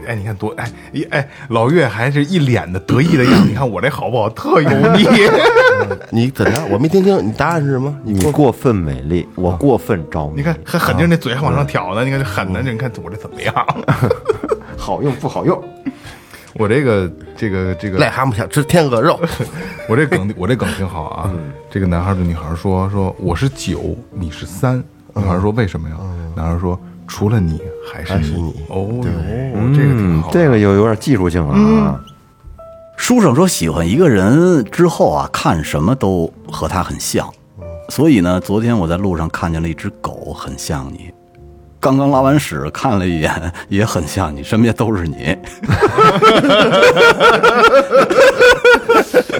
[0.05, 3.47] 哎，你看多哎一哎，老岳还是一脸的得意的样子。
[3.49, 4.29] 你看我这好不好？
[4.29, 5.05] 特油腻。
[6.11, 6.69] 你怎样？
[6.69, 7.93] 我没听清，你答案是什么？
[8.03, 10.37] 你过你过分美丽，我过分着迷。
[10.37, 12.03] 你看还狠劲儿，那嘴还往上挑呢。
[12.03, 13.53] 你看这狠的，你看我这怎么样？
[14.77, 15.61] 好用不好用？
[16.55, 19.19] 我这个这个这个癞蛤蟆想吃天鹅肉，
[19.89, 21.31] 我这梗，我这梗挺好啊。
[21.71, 24.77] 这个男孩对女孩说：“说我是九，你是三。”
[25.15, 25.95] 女孩说：“为什么呀？”
[26.35, 26.79] 男孩说
[27.15, 29.03] ：“除了你还是还是你哦哟，
[29.75, 30.31] 这个挺好。
[30.31, 32.01] 这个有有点技术性了啊。
[32.97, 37.31] 书上说喜欢一个人之后啊，看什么都和他很像，
[37.89, 41.13] 所以呢，昨天我在路上看见了一只狗，很像你。
[41.79, 45.37] 刚刚拉完屎，看了一眼，也很像你，身边都是你。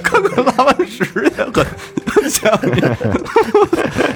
[0.00, 1.04] 刚刚拉完屎
[1.36, 1.66] 也很
[2.06, 2.80] 很像你，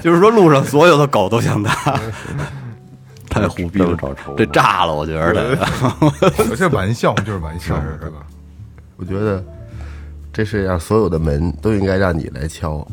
[0.01, 1.99] 就是说路上所有的狗都像他，
[3.41, 5.57] 太 虎逼了找抽，这炸了，我觉得。
[6.49, 8.19] 有些玩笑就是玩笑，是吧？
[8.97, 9.43] 我觉得
[10.33, 12.87] 这世界上所有的门都应该让你来敲。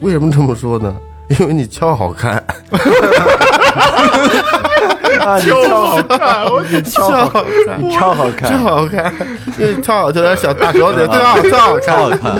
[0.00, 0.94] 为什么这么说呢？
[1.40, 2.36] 因为你敲好看，
[5.20, 9.12] 啊，你超好看，我你超好看，你超好超看，好看，
[9.58, 11.42] 因为超好就点小大手指，最好
[11.80, 12.36] 超好看。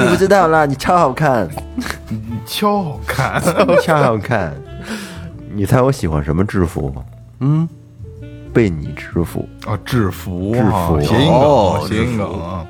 [0.00, 1.48] 你不知道啦，你超好看，
[2.46, 3.42] 超好看，
[3.82, 4.54] 超好看。
[5.52, 6.94] 你猜我喜欢什么制服？
[7.40, 7.68] 嗯，
[8.52, 9.48] 被你制服。
[9.66, 12.66] 啊，制服制啊，服谐音哦梗，谐音梗啊。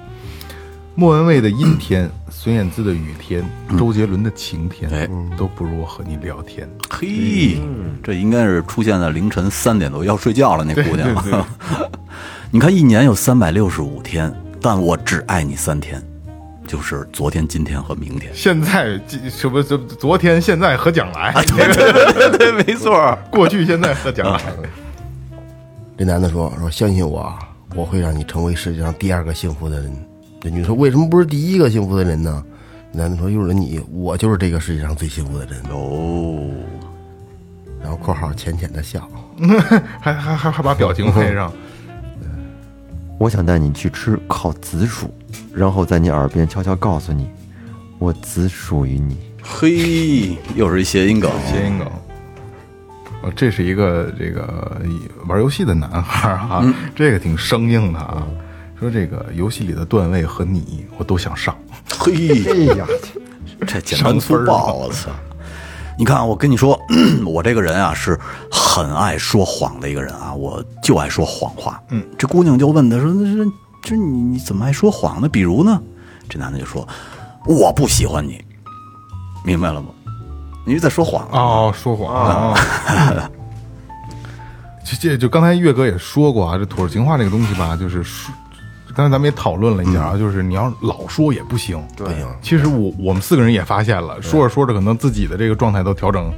[0.95, 3.45] 莫文蔚的阴天，孙燕姿的雨天，
[3.79, 6.69] 周杰伦的晴天哎，都不如我和你聊天。
[6.91, 7.61] 嘿，
[8.03, 11.47] 这应该是出现在凌晨三点多要睡觉了那姑娘。
[12.51, 16.03] 你看，一年有三百六十五天，但我只爱你三天，
[16.71, 18.31] 就是昨天、今天和明天。
[18.33, 19.61] 现在这什么？
[19.61, 23.19] 这昨天、现在和将来，对对对，没错。
[23.29, 24.41] 过去、现在和将来。
[25.99, 27.37] 这男的说：“说相信我，
[27.75, 29.93] 我会让你成为世界上第二个幸福的人。”
[30.41, 32.41] 这女的说：“为什么不是第一个幸福的人呢？”
[32.95, 35.61] 男的说：“有了你，我就是这个世界上最幸福的人。
[35.73, 36.49] 哦，”
[37.83, 39.09] 然后括号浅浅的笑。
[40.01, 41.53] 还还还还把表情配上，
[43.19, 45.13] 我想带你去吃烤紫薯，
[45.53, 47.29] 然后在你耳边悄悄告诉你，
[47.99, 49.17] 我只属于你。
[49.43, 51.31] 嘿，又是一谐音梗。
[51.47, 51.87] 谐音梗。
[53.23, 54.81] 哦，这是一个这个
[55.27, 58.27] 玩游戏的男孩啊，这个挺生硬的啊。
[58.79, 61.55] 说这个游戏里的段位和你，我都想上。
[61.99, 62.13] 嘿，
[62.45, 62.87] 哎呀，
[63.67, 65.11] 这简单粗暴，我操！
[65.99, 66.81] 你看，我跟你说，
[67.27, 68.19] 我这个人啊是
[68.51, 71.79] 很爱说谎的一个人啊，我就爱说谎话。
[71.91, 73.45] 嗯，这姑娘就问他说：“那
[73.83, 75.29] 这这你你怎么还说谎呢？
[75.29, 75.81] 比如呢？”
[76.29, 76.87] 这男的就说
[77.47, 78.45] ：“我不喜欢你。”
[79.45, 79.89] 明白了吗？
[80.67, 81.41] 你是在说谎啊？
[81.41, 82.55] 哦，说谎啊！
[84.85, 88.33] 这这就刚才岳哥也说过啊，这土味情话这个东西吧，就是说，
[88.95, 91.83] 刚才咱们也讨论了一下啊，就是你要老说也不行。
[91.97, 96.31] 对呀其实我我们四个人也发现了，说着说着，可能自己的这个状态都调整。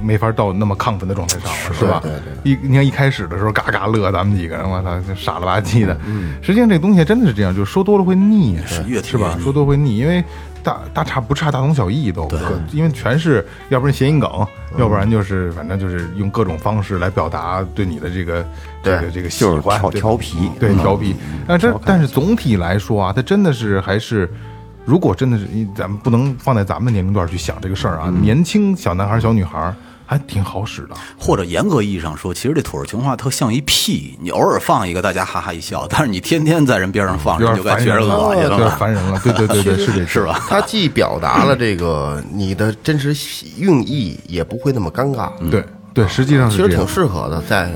[0.00, 2.00] 没法到那么亢奋的状态上了，是吧？
[2.02, 5.98] 对对一你看一开始的时候嘎嘎乐，咱们几个人，我操，傻了吧唧的。
[6.06, 10.22] 嗯，实际上这东西真的是这样，就是说多了会腻，是越是吧说多会腻，因为
[10.62, 12.28] 大大差不差，大同小异都。
[12.72, 14.30] 因为全是要不然谐音梗，
[14.76, 18.46] 要不然就是反正就是用各种方式来表达对你的这个
[18.82, 21.16] 这个这个喜欢，对调调皮对调皮。
[21.46, 24.30] 但这但是总体来说啊，它真的是还是。
[24.84, 28.10] 如果真的是，咱们不能放在咱们年龄段去想这个事儿啊。
[28.22, 29.70] 年轻小男孩、小女孩
[30.10, 38.70] 还挺好使的，或者严格意义上说，其实这土味情话特像一屁，你偶尔放一个，大家哈哈一笑， 但是你天天在人边上放，有点人就该觉得烦人了，有点恶心了。
[38.78, 39.20] 烦人了。
[39.22, 40.24] 对对对对，是这 是？
[40.24, 40.42] 吧？
[40.48, 43.14] 它既表达了这个你的真实
[43.58, 45.30] 用意，也不会那么尴尬。
[45.50, 46.88] 对对，实际上其实挺。
[46.88, 47.70] 适合的，在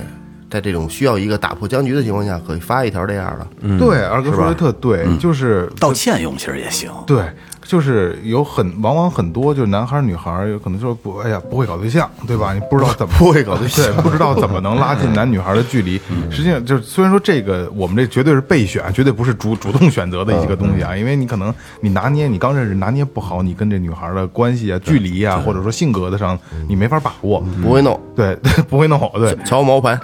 [0.51, 3.79] 在这种需要一个打破僵局的情况下，可以发一条这样的。
[3.79, 6.91] 对，二哥说的特对，就是道歉用其实也行。
[7.07, 7.25] 对，
[7.65, 12.53] 就是有很往往很多就是男孩儿女孩儿有可能说不，哎呀不会搞对象，对吧？
[12.53, 13.85] 你不知道怎么 不会搞对象。
[13.85, 16.01] 对，不知道怎么能拉近男女孩儿的距离。
[16.31, 28.37] 实际上就是虽然说这个我们这绝对是备选，绝对不是主主动选择的一个东西啊，因为你可能你拿捏你刚认识拿捏不好，你跟这女孩儿的关系啊、距离啊，或者说性格的上你没法把握，不会弄，对，
[28.69, 29.99] 不会弄好，对， 瞧毛盘，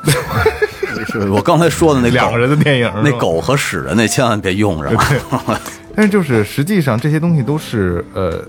[1.11, 4.93] 是我刚才说的那两个人的电影那狗和屎的那千万别用上。
[5.99, 8.41] 但是就是实际上这些东西都是呃，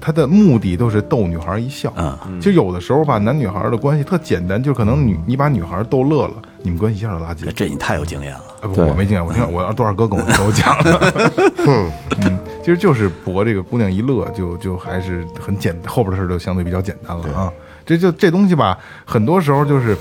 [0.00, 1.92] 他的目的都是逗女孩一笑。
[1.98, 7.46] 嗯，其实有的时候吧，男女孩的关系特简单，就可能女你把女孩逗乐了，你们关系一下就拉近。
[7.54, 8.40] 这你太有经验了。
[8.62, 11.30] 呃不，我没经验，我听我多少哥跟我跟我讲的。
[12.22, 17.52] 嗯，其实就是博这个姑娘一乐，就就还是很简，后边的事就相对比较简单了啊。
[17.84, 19.94] 这就这东西吧，很多时候就是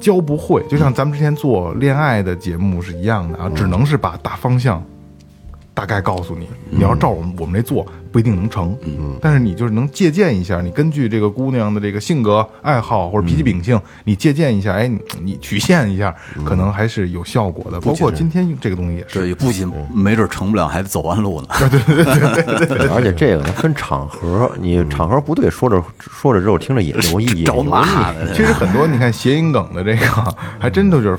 [0.00, 4.82] 教不会，就像咱们之前做恋爱的节目是一样的啊，只能是把大方向
[5.74, 8.76] 大概告诉你，你要照我们我们这做，不一定能成。
[8.84, 17.80] 嗯，但是你就是能借鉴一下，你根据这个姑娘的这个性格、爱好或者脾气秉性，你借鉴一下，哎，你你曲线一下，可能还是有效果的。
[17.80, 19.34] 包括今天这个东西也是。
[19.36, 22.88] 不仅没准成不了，还得走弯路呢对对 对。
[22.88, 31.16] 而且这个它分场合，你场合不对，说着说着之后听着也留意义，找骂的，其实很多你看谐音梗的这个，还真都就是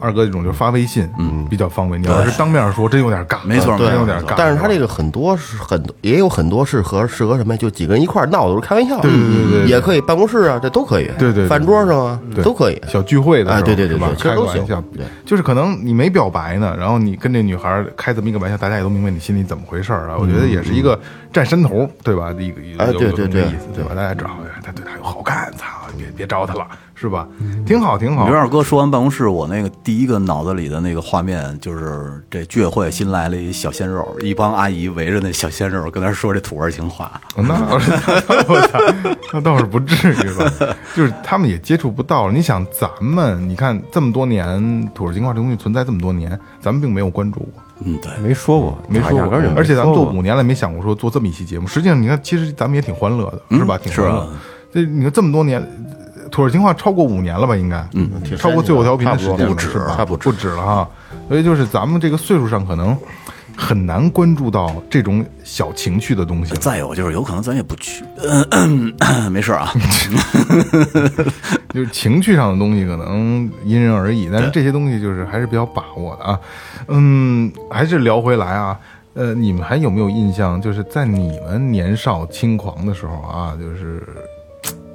[0.00, 2.00] 二哥这种，就是发微信，嗯，比较方便。
[2.00, 4.34] 你要是当面说，真有点尬，没错真有点尬。
[4.36, 7.58] 但是他这个很多是很多，也有很多是和适合什么呀？
[7.58, 12.80] 就几个人一块闹的时候开玩笑，对对对对也可以办公室啊，这都可以，对对对饭桌上啊都可以。
[12.88, 20.16] 小聚会的时候，哎对对对开个玩笑对，就是可能你没表白呢，然后你跟这女孩开这么一个玩笑，大家也都明白你心里怎么回事儿啊。
[20.18, 20.98] 我觉得也是一个
[21.32, 22.30] 占山头，对吧？
[22.38, 23.94] 一个一个哎有有这么对对对个意思，对吧？
[23.94, 25.64] 大家知道，哎他对他有好感，操，
[25.96, 26.66] 别别招他了，
[27.00, 27.28] 是吧？
[27.64, 28.36] 挺好，挺好刘。
[28.36, 37.20] 二哥说完办公室，我那个第一个脑子里的那个画面就是这居委会新来了一小鲜肉，一帮阿姨围着那小鲜肉跟他说这土味情话。
[37.36, 37.92] 那倒是，
[38.48, 38.78] 我操，
[39.32, 40.74] 那倒是不至于吧？
[40.96, 42.32] 就是他们也接触不到。
[42.32, 51.68] 你想，咱们你看这么多年土味情话这东西存在这么多年，咱们并没有关注过，嗯，对，没说过，没说过而且咱们做五年了，没想过说做这么一期节目。
[51.68, 53.78] 实际上，你看，其实咱们也挺欢乐的，是吧？
[53.78, 54.28] 挺欢乐。
[54.70, 55.62] 这你看这么多年，
[56.30, 57.56] 土味情话超过五年了吧？
[57.56, 59.94] 应该，嗯，超过最后调频的时间了，不多是吧？
[59.96, 60.88] 差不不止了哈。
[61.28, 62.96] 所以就是咱们这个岁数上，可能
[63.56, 66.54] 很难关注到这种小情趣的东西。
[66.54, 68.04] 再有就是有可能咱也不去，
[68.50, 68.94] 嗯，
[69.30, 69.72] 没事啊。
[71.74, 76.40] 就是情趣上的东西可能因人而异，但是这些东西就是还是比较把握的啊。
[76.88, 78.78] 嗯，还是聊回来啊，
[79.12, 80.60] 呃，你们还有没有印象？
[80.60, 84.02] 就是在你们年少轻狂的时候啊，就是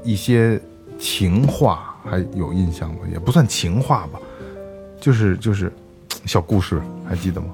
[0.04, 0.60] 一些
[1.04, 3.00] 情话还有印象吗？
[3.12, 4.18] 也不算情话吧，
[5.02, 5.70] 就是就是
[6.26, 7.48] 小故事，还记得吗？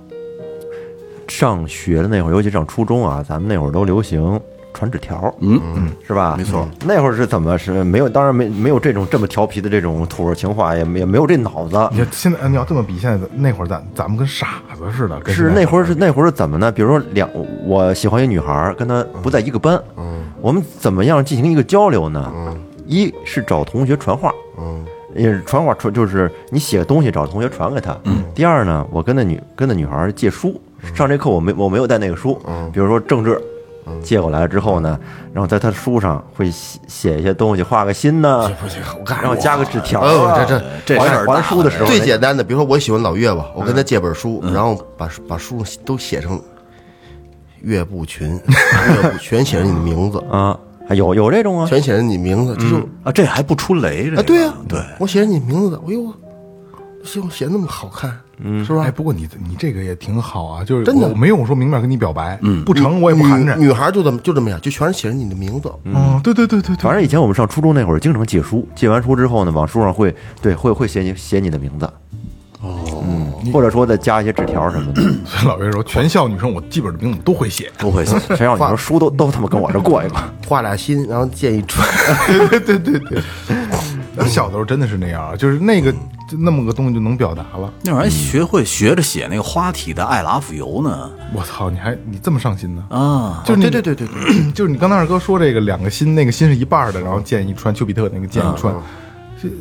[1.28, 4.40] 上学的那会儿，尤其上初中啊，咱们那会儿都流行
[4.72, 6.36] 传纸条，嗯嗯，是吧？
[6.38, 8.08] 没错嗯那会儿是怎么是没有？
[8.08, 11.90] 当然没没有这种这么调皮的这种土味情话，也没也没有这脑子。
[11.92, 16.72] 你现在你要这么比，现在那会儿咱咱们跟傻子似的，是那会儿是那会儿是怎么呢？
[16.72, 17.28] 比如说两，
[17.66, 22.32] 我喜欢一女孩儿，跟她不在一个班，嗯，我们怎么样进行一个交流呢？
[22.36, 22.49] 嗯，
[22.90, 24.84] 一是找同学传话，嗯，
[25.16, 27.96] 也是传话传，就是你写个东西找同学传给他。
[28.04, 30.60] 嗯，第二呢，我跟那女跟那女孩借书，
[30.96, 33.40] 上这课我没我没有带那个书，嗯，比如说政治。
[34.04, 35.00] 借过来之后呢，
[35.34, 38.48] 然后在她书上会写写一些东西，画个心呢，
[39.04, 40.12] 然后加个纸条啊。
[40.12, 46.40] 哦这这事儿还书的时候，最简单的，比如说我喜欢老岳吧，我跟他借本书，然后把把书都写成
[47.62, 48.40] 岳不群，
[49.04, 50.56] 岳不全写着你的名字， 啊，
[50.90, 56.12] 还有有这种啊，全写着你名字，这就啊，这还不出雷这个啊，对呀，对，我写着你名字，哎呦，
[57.04, 58.82] 希望写那么好看，嗯，是吧？
[58.86, 58.90] 哎，？
[58.90, 71.94] 不过你你这个也挺好啊，就是真的我没有说明面跟你表白，嗯，不成我也不含着女，女孩就这么就这么样，就全是写着你的名字，嗯，对对对对对，反正以前我们上初中那会儿，经常借书，借完书之后呢，往书上会对会会写你写你的名字，哦，
[73.08, 75.02] 嗯，或者说再加一些纸条什么的。
[75.26, 78.18] 所 以老岳说，全校女生我基本的名字都会写，都会写。
[78.36, 80.16] 全校女生书都都他妈跟我这过一个？
[80.48, 81.88] 画俩心，然后建一串，
[84.18, 87.72] 咱小的时候真的是那样啊，就是那个就那么个东西就能表达了。
[87.84, 91.10] 那会儿还学会学着写那个花体的爱拉夫油呢。
[91.34, 92.84] 我操，你还你这么上心呢？
[92.90, 98.74] 啊，就是对对对对对， 就是你刚才二哥说这个两个心，那个心是一半的，然后建一穿丘比特那个建一串，
[99.42, 99.54] 这呃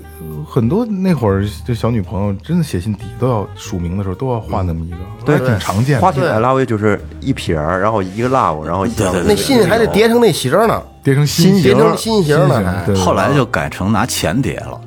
[0.46, 14.80] 很多那会儿这小女朋友真的写信底都要署名的时候都要画那么一个，对挺常见的，花体爱拉维就是一撇儿，然后一个 love，然后对对那信还得叠成那形呢，叠成心形叠形成心形呢后来就改成拿钱叠了。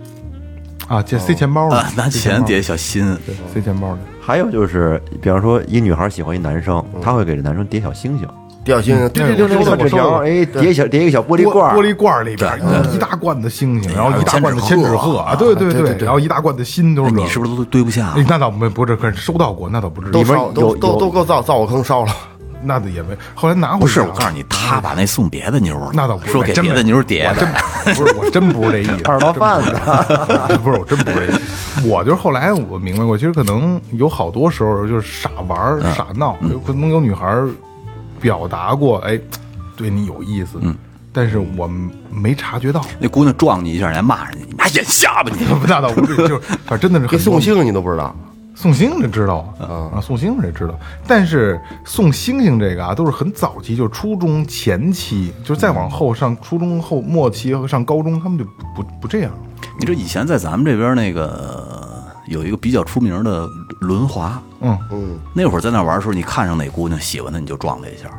[0.88, 1.78] 啊，这塞钱包了。
[1.78, 3.18] 啊，拿钱叠小心。
[3.26, 4.00] 对塞钱包的。
[4.20, 8.28] 还有就是，比方说一女孩喜欢一男生，她会给这男生叠小星星，
[8.64, 12.52] 掉星星，对对对我收对了纸条，哎，叠一小叠一个小玻璃罐儿，玻璃罐儿里边
[12.94, 18.26] 一大罐子星星，然后一大罐子千纸鹤啊，对对对，然后一大罐子心都是你是不是都堆不下哎，？
[18.28, 22.14] 那倒没不是，可是收到过，那倒不至于，都烧都都都够造造火坑烧了，
[22.64, 23.18] 那倒也没。
[23.34, 27.48] 后来拿回不是，我告诉你，他把那送别的妞儿，那倒不是，说给别的妞儿叠的。
[27.84, 29.04] 真不是，我真不是这意思。
[29.10, 29.72] 二道贩子
[30.64, 31.88] 不是，我真不是这意思。
[31.88, 37.50] 我就是后来我明白过，其实可能有好多时候就是傻玩儿、傻闹，有可能有女孩儿
[38.22, 39.20] 表达过，哎，
[39.76, 40.76] 对你有意思，嗯，
[41.12, 41.68] 但是我
[42.10, 45.46] 没察觉到，那姑娘撞你一下，人家骂人家，你妈眼瞎吧你！
[45.68, 48.16] 那倒不至于，就是 反正真的是给送星你都不知道，
[48.54, 58.46] 送星星知道啊，送星星这知道，但是送星星这个啊，都是很早期，就是初中前期，就是再往后上初中后末期和上高中，他们就
[58.76, 59.32] 不不这样。
[59.80, 63.48] 你这以前在咱们这边那个有一个比较出名的
[63.80, 68.10] 轮滑，嗯嗯，那会儿在那玩的时候，你看上哪姑娘喜欢她，你就撞她一下。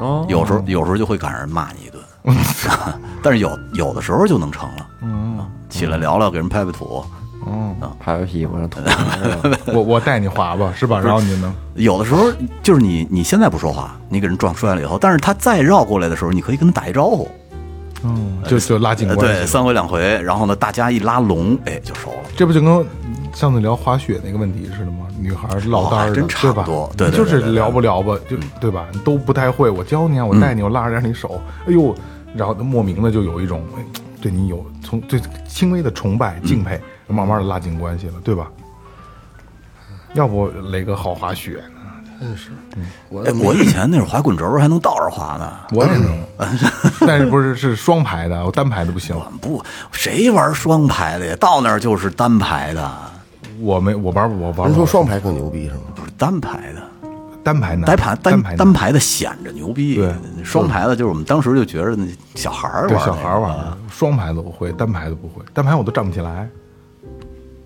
[0.00, 2.02] 哦，有时候有时候就会赶上人骂你一顿，
[3.22, 4.86] 但是有有的时候就能成了。
[5.02, 5.38] 嗯，
[5.68, 7.04] 起来聊聊，给人拍拍土。
[7.46, 8.80] 嗯拍拍屁股上吐
[9.72, 11.00] 我我带你滑吧，是吧？
[11.00, 12.30] 然后你能，有的时候
[12.62, 17.26] 就是你你现在不说话，你给人撞摔了以后，但是他再绕过来的时候，你可以跟他打一招呼。
[18.02, 19.46] 嗯，就就拉近关系。
[19.46, 22.16] 三回两回，然后呢，大家一拉拢，哎，就熟了。
[22.36, 22.86] 这不就跟
[23.34, 25.06] 上次聊滑雪那个问题似的吗？
[25.18, 28.86] 女孩落单儿的，哦真差对吧不多对对就是聊不聊吧，就对吧？
[29.04, 31.94] 都不太会，我教你啊，我带你，我拉着点你手，哎呦，
[32.34, 33.82] 然后莫名的就有一种哎
[34.20, 38.50] 对你有从最轻微的崇拜、敬佩，慢慢的拉近关系了，对吧？
[40.14, 41.80] 要不磊哥好滑雪呢，
[42.20, 42.50] 真是，
[43.10, 45.52] 我以前那会儿滑滚轴还能倒着滑呢。
[45.72, 46.18] 我也能，
[47.06, 49.16] 但是不是是双排的，我单排的不行。
[49.40, 49.62] 不，
[49.92, 51.36] 谁玩双排的呀？
[51.40, 52.90] 到那儿就是单排的，
[53.60, 55.80] 我没我玩我玩人说双排更牛逼是吗？
[55.94, 56.82] 不是单排的。
[57.42, 60.12] 单排难，单排单单排单排的显着牛逼，对
[60.44, 63.56] 双排的就是我们当时就觉着那小孩儿玩对小孩儿玩
[63.90, 66.46] 双排的我会，单排的不会，单排我都站不起来，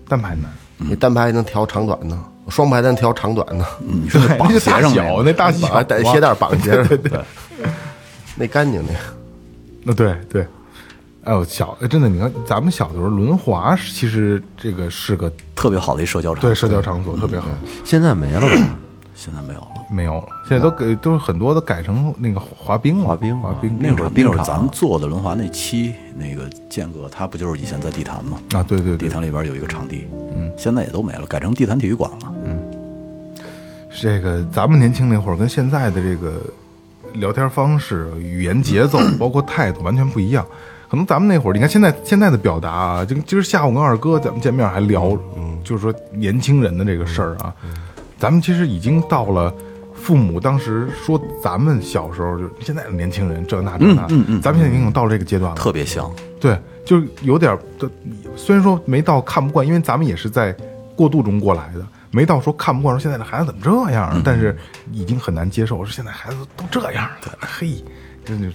[0.07, 0.45] 单排难。
[0.77, 6.97] 你单排能调长短呢，双排能调长短呢， 你说绑个大小，鞋上那个那大小带鞋带绑鞋上，
[8.37, 8.99] 那干净那个。
[9.83, 10.47] 那对对，
[11.25, 17.47] 哎呦小真的，你看咱们小的时候轮滑，其实这个是个特别好的一社交场，对社交场所特别好，
[17.83, 18.47] 现在没了吧？
[19.15, 19.67] 现在没有了。
[19.87, 28.39] 没有了，现在都给都是很多都改成那个滑冰了，滑冰滑冰那会儿那会儿咱们做的轮滑那期，那个建哥他不就是以前在地坛吗？
[28.53, 32.33] 啊，对对对，地坛里边有一个场地，嗯，现在也都没了，改成地坛体育馆了。
[32.45, 32.59] 嗯
[34.01, 36.41] 这个咱们年轻那会儿跟现在的这个
[37.13, 40.45] 聊天方式、语言节奏， 包括态度完全不一样。
[40.89, 45.17] 可能咱们那会儿，你看现在现在的表达啊，就今儿下午跟二哥咱们见面还聊，
[45.63, 47.53] 就是说年轻人的这个事儿啊，
[48.19, 49.53] 咱们其实已经到了
[49.93, 54.07] 父母当时说咱们小时候就现在的年轻人这那这那，
[54.41, 57.57] 咱们现在已经到了这个阶段了，特别像，对，就有点
[58.35, 60.55] 虽然说没到看不惯，因为咱们也是在
[60.95, 64.55] 过渡中过来的，没到说看不惯，说现在的孩子怎么这样啊，但是
[64.91, 67.83] 已经很难接受，说现在孩子都这样了，嘿，
[68.23, 68.47] 真的，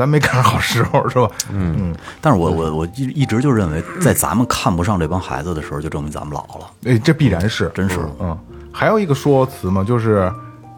[0.00, 1.28] 咱没赶上好时候是吧？
[1.52, 6.70] 嗯但是我我我一一直就认为，在咱们看不上这帮孩子的时候，就证明咱们老了。
[6.86, 7.98] 哎，这必然是，真是。
[8.18, 8.34] 嗯，
[8.72, 10.32] 还有一个说辞嘛，就是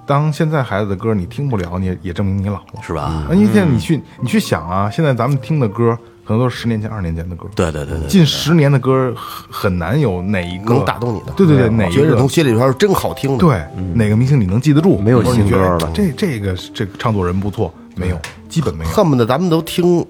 [0.04, 3.02] 当现在孩子的歌你听不了，你也也证明你老了，是吧？
[3.02, 13.64] 啊，因为现在你去你去想啊，现在咱们听的歌可能都是十年前、二十年前的歌，对对对对，近十年的歌很很难有哪一个能打动你的，对对对，哪一个从心里边是真好听的，，对，
[13.94, 14.98] 哪个明星你能记得住？
[14.98, 15.90] 没有新歌了。
[15.94, 18.18] 这这个这个唱作人不错，没有，
[18.48, 18.90] 基本没有。
[18.90, 20.04] 恨不得咱们都听，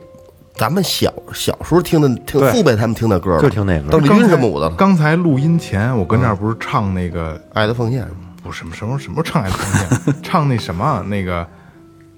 [0.54, 8.06] 咱们小小时候听的，听父辈他们听的歌了，就听那歌邓丽君什么舞的，刚才录音前，我跟这儿不是唱那个，爱的奉献，
[8.42, 11.46] 不是什么什么什么唱爱的奉献， 唱那什么那个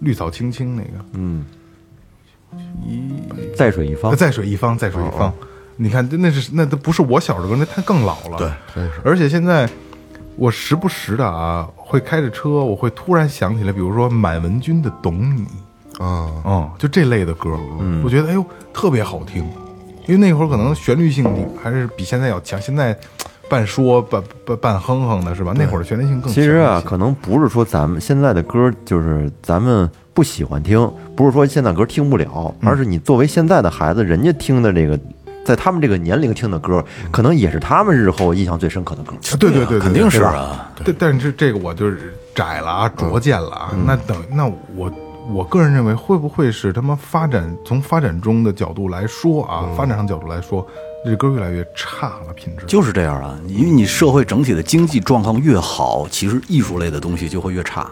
[0.01, 1.45] 绿草青青那个，嗯，
[2.85, 3.13] 一
[3.57, 4.11] 在水一方。
[4.11, 5.33] 呃，在水一方，在水一方。
[5.77, 8.39] 你看，那是那都不是我小时候歌，那他更老了。
[8.39, 9.69] 对，而且现在
[10.37, 15.43] 我时不时的啊，会开着车，我会突然想起来，比如说满文军的《懂你》。
[16.05, 17.57] 啊，嗯，就这类的歌，
[18.03, 19.45] 我觉得哎呦特别好听，
[20.07, 21.25] 因为那会儿可能旋律性
[21.63, 22.99] 还是比现在要强，现在
[23.49, 25.55] 半说半半半哼哼的是吧？
[25.57, 26.33] 那会儿的旋律性更强。
[26.33, 34.99] 其实啊，可能不是说咱们现在的歌就是咱们不喜欢听，不是说现在歌听不了，而是你作为现在的孩子，人家听的这个，
[35.45, 39.13] 在他们这个年龄听的歌，可能也是他们日后印象最深刻的歌。
[39.39, 40.19] 对对对，对肯定是。
[40.19, 40.73] 对啊。
[40.85, 43.75] 对，但是这个我就是窄了啊，拙见了啊。
[43.87, 44.91] 那等那我
[45.33, 50.67] 我个人认为，会不会是他们发展从发展中的角度来说啊，发展上角度来说，
[51.05, 52.67] 这歌越来越差了，品质。
[52.67, 57.89] 就是这样啊，因为你社会整体的经济状况越好，其实艺术类的东西就会越差。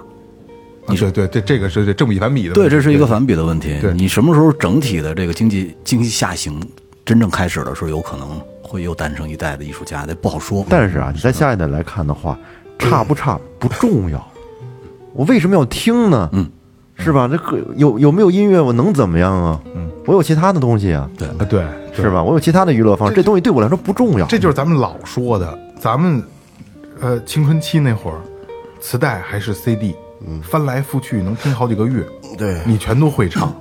[0.88, 2.54] 你说对对，这个是这正比反比的。
[2.54, 3.94] 对，这是一个反比的问题对。
[3.94, 6.60] 你什么时候整体的这个经济经济下行
[7.04, 10.64] 真正开始的时候，有可能会又诞生一代的艺术家，这不好说。
[10.68, 12.38] 但是啊，你在下一代来看的话，
[12.78, 14.24] 差不差不重要，
[15.12, 16.28] 我为什么要听呢？
[16.32, 16.50] 嗯，
[16.96, 17.28] 是吧？
[17.28, 19.60] 这个有有没有音乐，我能怎么样啊？
[19.74, 22.22] 嗯，我有其他的东西啊，对，啊，对，对是吧？
[22.22, 24.26] 我有其他的娱乐方式，这东西对我来说不重要。
[24.26, 26.22] 这就是咱们老说的，咱们
[27.00, 28.18] 呃青春期那会儿，
[28.80, 29.94] 磁带还是 CD，
[30.42, 32.04] 翻来覆去能听好几个月，
[32.38, 33.52] 对你全都会唱，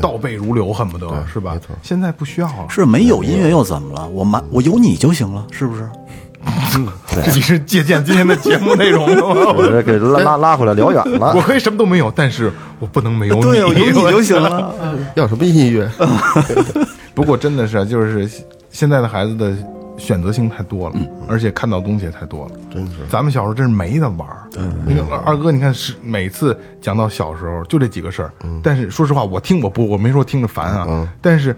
[0.00, 1.56] 倒背如流，恨不得是吧？
[1.82, 4.08] 现在不需要了，是没有音乐又怎么了？
[4.08, 5.88] 我满我有你就行了，是不是？
[7.34, 9.52] 你 是借鉴今天的节目内容的吗？
[9.56, 11.40] 我这给拉拉拉回来聊远了我。
[11.40, 14.74] 可以什么都没有，但是我不能没有你，对，有你就行了。
[15.14, 15.88] 要什么音乐？
[17.14, 18.28] 不过真的是啊，就是
[18.70, 19.56] 现在的孩子的
[19.96, 20.96] 选择性太多了，
[21.28, 22.52] 而且看到东西也太多了。
[22.72, 23.06] 真是。
[23.08, 24.48] 咱们小时候真是没得玩儿。
[24.86, 28.32] 那个二哥，你看是每次讲到小时候就这几个事儿，
[28.62, 31.56] 但是说实话，我听我不我没说听着烦啊，但是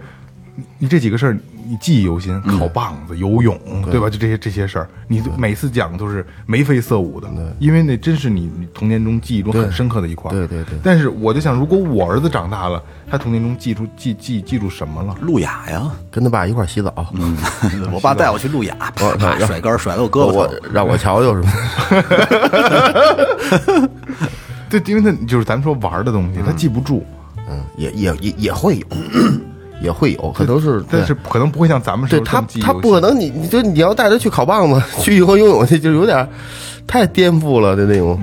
[0.57, 1.37] 你你这几个事儿
[1.69, 3.55] 你记忆犹新，烤棒子、游泳，
[3.91, 4.09] 对吧？
[4.09, 7.29] 就这些这些事儿，你每次讲都是眉飞色舞的，
[7.59, 10.33] 因为那真是你你童年中记忆中很深刻的一块儿。
[10.33, 15.15] 对对对但是我就想，如果我儿子长大了，他童年中记住记记记住什么了？
[15.21, 17.37] 路亚呀，跟他爸一块洗澡， 嗯
[17.91, 18.75] 我爸带我去路亚，
[19.45, 20.53] 甩杆甩到我胳膊我。
[20.73, 21.51] 让我瞧瞧什么？
[24.69, 27.05] 对，因为他就是咱们说玩的东西，他记不住，
[27.49, 28.85] 嗯，也也也也会有，
[29.81, 36.27] 也会有，可能是，但是可能不会像咱们时对他他不可能你，你就你要带他去烤棒子， 去以后游泳去，就有点
[36.85, 38.19] 太颠覆了的那种，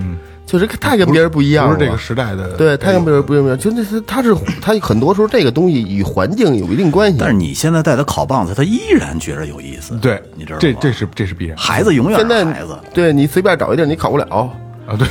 [0.47, 1.75] 就是太跟别人不一样了。
[1.75, 7.19] 不是这个时代的，对，太跟别人不一样，就那是他是他很多时候这个东西与环境有一定关系。
[7.19, 9.97] 但是你现在带他烤棒子，他依然觉得有意思。
[9.99, 10.61] 对，你知道吗？
[10.61, 12.77] 这这是这是必然孩子永远现在是孩子。
[12.93, 14.51] 对你随便找一地儿你烤不了，
[14.87, 15.07] 啊，对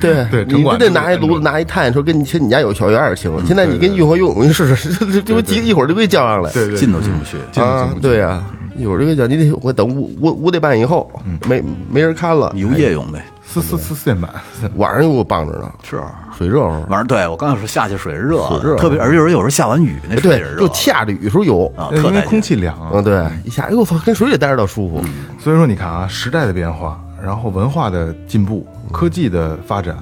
[0.30, 3.32] 对对，你不得拿一炉子拿一炭，说跟你去你家有小院儿行。
[3.46, 6.50] 现在你跟运河游泳试试，这这几一会儿就给叫上来。
[6.52, 7.38] 对对进都进不去。
[7.60, 8.44] 啊，对呀，
[8.76, 11.10] 一会儿就给叫你得我等五五五点半以后，
[11.48, 14.30] 没没人看了，游夜泳呗，四四四四点半，
[14.76, 16.00] 晚上又给我帮着呢，是。
[16.36, 16.72] 水热乎。
[16.88, 23.04] 晚上对我刚才说下去水热，水热特别而且有时候下完雨那水对就下着雨时候游，啊，因为特带劲空气凉啊嗯，。
[23.04, 25.00] 对，一下，哎呦我操，跟水里待着倒舒服。
[25.38, 29.96] 所以说你看啊，时代的变化，然后文化的进步，科技的发展，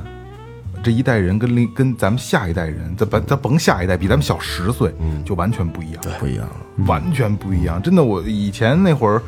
[0.82, 4.92] 这一代人跟另跟咱们下一代人，咱甭咱甭下一代，比咱们小十岁，
[5.24, 6.02] 就完全不一样。
[6.02, 6.12] 对。
[6.18, 7.80] 不一样了，完全不一样。
[7.80, 9.22] 真的，我以前那会儿，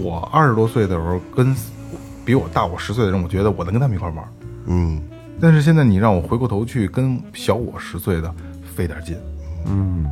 [0.00, 1.54] 我二十多岁的时候，跟
[2.24, 4.24] 比我大我十岁的人，我觉得我能跟他们一块玩。
[4.66, 5.00] 嗯，
[5.40, 8.32] 但是现在你让我回过头去跟小我十岁的
[8.76, 9.16] 费点劲，
[9.66, 10.06] 嗯，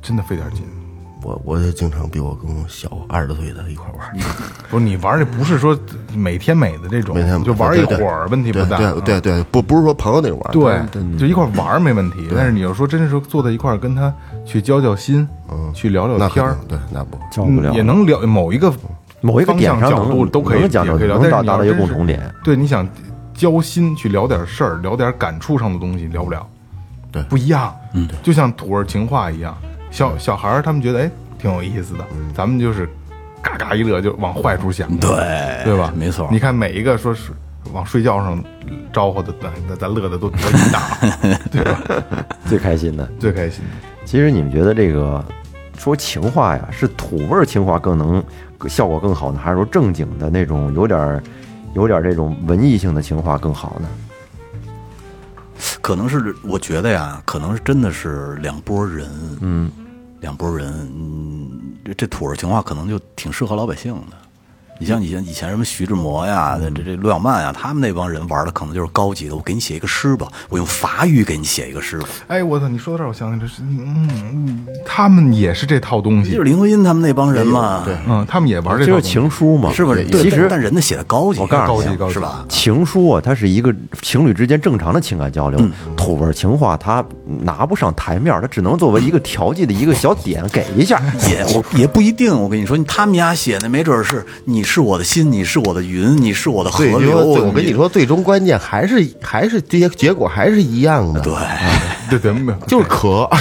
[0.00, 0.62] 真的费点劲。
[1.22, 4.08] 我我也经常比我跟我小二十岁的一块玩，
[4.68, 5.78] 不是你玩儿的不是说
[6.14, 8.76] 每天美的这种，每天就玩儿一会儿问题不大。
[8.76, 10.52] 对对对，不不是说朋友那种玩，
[10.88, 12.28] 对，就一块玩儿没问题。
[12.34, 14.12] 但是你要说真是说坐在一块儿跟他
[14.44, 18.72] 去交交心，嗯去聊聊天儿对，那不交不了嗯也能聊某一个
[19.20, 22.34] 某一个方向角点上角度都可以能讲到也可以聊，能但是你达达到一个要真是共同点。
[22.42, 22.88] 对，你想
[23.34, 26.44] 交心去聊点事儿，聊点感触上的东西，聊不了。
[27.12, 27.74] 对不一样。
[27.92, 29.54] 嗯，就像土味情话一样，
[29.92, 32.88] 小小孩儿他们觉得哎挺有意思的，咱们就是
[33.42, 35.10] 嘎嘎一乐就往坏处想，对
[35.64, 35.92] 对吧？
[35.94, 37.30] 没错你看每一个说是
[37.72, 38.42] 往睡觉上
[38.92, 40.98] 招呼的，咱咱咱乐的都多一大，
[41.52, 41.80] 对吧？
[42.46, 43.06] 最开心的。
[43.20, 43.62] 最开心。
[44.04, 45.24] 其实你们觉得这个
[45.78, 48.22] 说情话呀，是土味儿情话更能
[48.68, 51.22] 效果更好呢，还是说正经的那种有点儿
[51.74, 53.88] 有点儿这种文艺性的情话更好呢？
[55.80, 59.08] 可能是我觉得呀，可能是真的是两拨人，
[59.40, 59.70] 嗯，
[60.22, 64.16] 两拨人，嗯，这这土味情话可能就挺适合老百姓的。
[64.82, 69.36] 你像以前以前什么徐志摩呀，这这这陆小曼呀，他们那帮人玩的可能就是高级的。
[69.36, 72.08] 我给你写一个诗吧，我用法语给你写一个诗吧。
[72.26, 72.66] 哎，我操！
[72.66, 78.86] 你说到这儿，我想起这是，嗯嗯，他们也是这套东西就是，林徽因他们那帮人嘛，对嗯，他们也玩这套东西。
[78.86, 80.02] 这就是情书嘛，是不是？
[80.06, 82.44] 对其实但人家写的高级，我告诉你高级高级是吧？
[82.48, 85.60] 情书啊，它是一个情侣之间正常的情感交流。
[85.60, 91.00] 嗯土味情话它拿不上台面，它只能作为一个调剂的一个小点给一下。
[91.30, 97.18] 也我也不一定，我跟你说，他们家写的没准是你是我的心，你是我的云，你是我的河流。
[97.18, 101.34] 我跟你，说，最终关键还是还是这些结果还是一样的，对，
[102.18, 103.28] 对对，没有， 就是渴。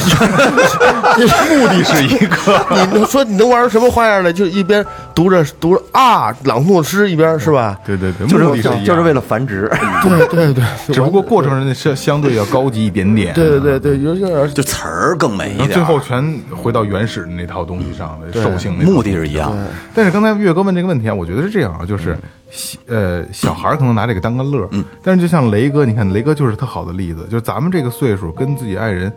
[1.50, 2.66] 目的是一个。
[2.72, 4.32] 你能说你能玩出什么花样来？
[4.32, 7.78] 就一边读着读着啊，朗诵诗一边是吧？
[7.86, 9.70] 对对对，就是就是为了繁殖，
[10.04, 10.64] 对对对，
[10.94, 13.34] 只不过过程人相相对要高级一点点。
[13.34, 15.70] 对对对对，有就词儿更美一点。
[15.72, 19.54] 最后全回到原始的那套东西上的兽性目的是一样。
[19.94, 22.18] 但是刚才岳哥问这个问题啊，我觉得是这样啊，就是
[22.50, 29.12] 小呃小孩儿可能拿这个当个乐儿，嗯但是就像雷哥，你看雷哥就是特好的例子，就是咱们这个岁数跟自己爱人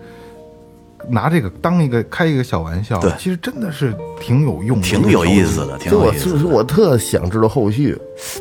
[1.10, 7.94] 拿这个当一个开一个小玩笑，对其实真的是挺有用的，挺有意思的，挺就有意思我是我特想知道后续，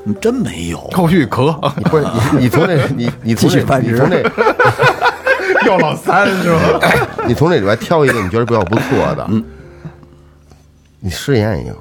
[0.06, 0.14] 你。
[0.22, 1.52] 真没有，后续可
[1.92, 2.06] 不是
[2.40, 4.24] 你你从那你你从这继续繁殖你从这
[5.68, 6.50] 要老三是
[6.80, 6.80] 吧？
[7.28, 9.44] 你从这里边挑一个你觉得比较不错的，嗯，
[11.02, 11.76] 你试验一个，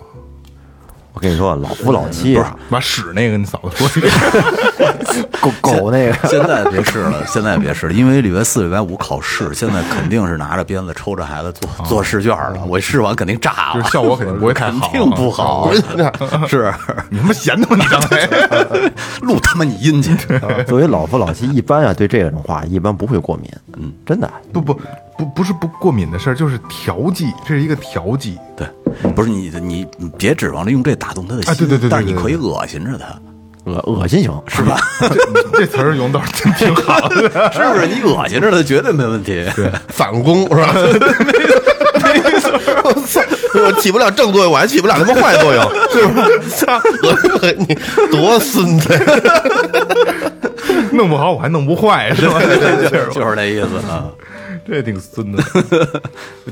[1.14, 4.12] 我跟你说，老夫老妻啊，把屎那个你嫂子说一遍，
[5.40, 12.64] 狗狗那个，现在别试了，现在别试了，因为礼拜四、礼拜五考试，现在肯定是拿着鞭子抽着孩子做做试卷了。
[12.66, 15.70] 我试完肯定炸了，就是效果肯定不会太好 肯定不好。
[16.48, 16.72] 是
[17.10, 17.76] 你他妈闲的吗？
[17.78, 18.26] 你刚才
[19.20, 20.16] 录他妈你阴去！
[20.66, 23.50] 作为老夫老妻，一般啊对这种话一般不会过敏。
[23.76, 24.78] 嗯，真的，不不
[25.16, 28.38] 不不是不过敏的事儿，就是调剂，这是一个调剂。
[28.56, 28.66] 对，
[29.12, 33.06] 不是你你你别指望着用这打动他的心，啊对对对对但是你可以恶心着他，
[33.70, 34.76] 恶恶心行是吧？
[35.00, 37.16] 这这词儿用倒是真挺好的。
[37.52, 37.86] 是不是？
[37.86, 39.44] 你恶心着他绝对没问题。
[39.54, 40.74] 对， 反攻是吧？
[43.54, 46.40] 我起不了正作用，我还起不了他妈坏作用，是不是？
[46.50, 47.78] 操，我你
[48.10, 48.88] 多孙子！
[50.96, 52.40] 弄不好我还弄不坏，是吧？
[53.12, 54.10] 就是那意思啊。
[54.64, 56.02] 这挺孙子的。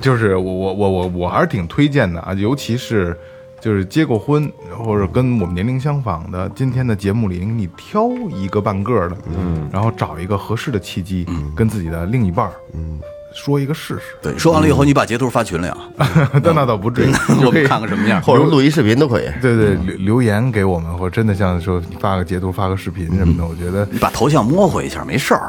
[0.01, 3.17] 就是我我我我我还是挺推荐的啊，尤其是
[3.61, 11.25] 就是结过婚或者跟我们年龄相仿的，今天的节目里你挑一个半个的，嗯，然后找一个合适的契机，
[11.55, 12.99] 跟自己的另一半，嗯，
[13.33, 14.03] 说一个试试。
[14.23, 15.77] 对，说完了以后，你把截图发群里啊，
[16.43, 17.67] 那那倒不至于， 我们可以。
[17.67, 18.21] 看看什么样。
[18.23, 19.29] 或者录一视频都可以。
[19.41, 25.47] 对对留留言给我们，或者真的像说你发个截图、发个视频什么的，我觉得你把头像模糊一下，没事儿。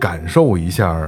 [0.00, 0.98] 感受一下，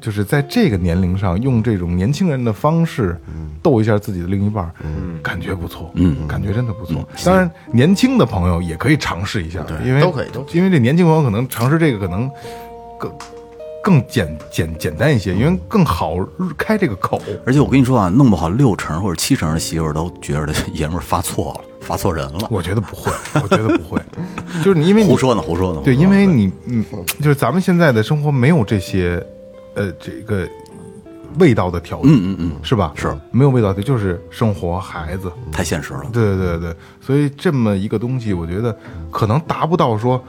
[0.00, 3.16] 就是在这个年龄上用这种年轻人的方式
[3.62, 7.06] 逗一下自己的另一半，嗯，感觉不错，嗯，感觉真的不错。
[7.24, 12.30] 当然，年轻的朋友也可以尝试一下，因为都可以都因为这年轻朋友可能尝试这个可能
[12.98, 13.12] 更
[13.82, 16.16] 更简简简单一些，因为更好
[16.56, 17.20] 开这个口。
[17.46, 22.48] 而且我跟你说啊，弄不好六成或者七成的媳妇儿都觉得爷们儿发错了， 发错人了。
[22.50, 23.10] 我觉得不会，
[23.42, 24.00] 我觉得不会，
[24.62, 25.80] 就是你因为你胡说呢，胡说呢。
[25.84, 26.84] 对，因为你，嗯，
[27.20, 29.24] 就是咱们现在的生活没有这些，
[29.74, 30.46] 呃，这个
[31.38, 32.92] 味道的调剂，嗯嗯嗯，是吧？
[32.94, 35.32] 是没有味道的，就是生活、孩子。
[35.50, 36.02] 太现实了。
[36.12, 38.76] 对对对对，所以这么一个东西，我觉得
[39.10, 40.22] 可能达不到说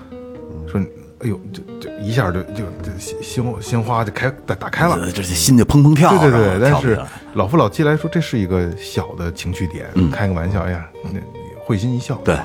[0.72, 0.80] 说，
[1.24, 4.96] 哎呦，就就一下就就这心心心花就开打打开了。
[4.96, 6.18] 呃这心就砰砰跳。
[6.20, 7.00] 对对对，但是
[7.34, 11.20] 老夫老妻来说，这是一个小的情绪点，开个玩笑，哎呀，那
[11.66, 12.38] 会心一笑，对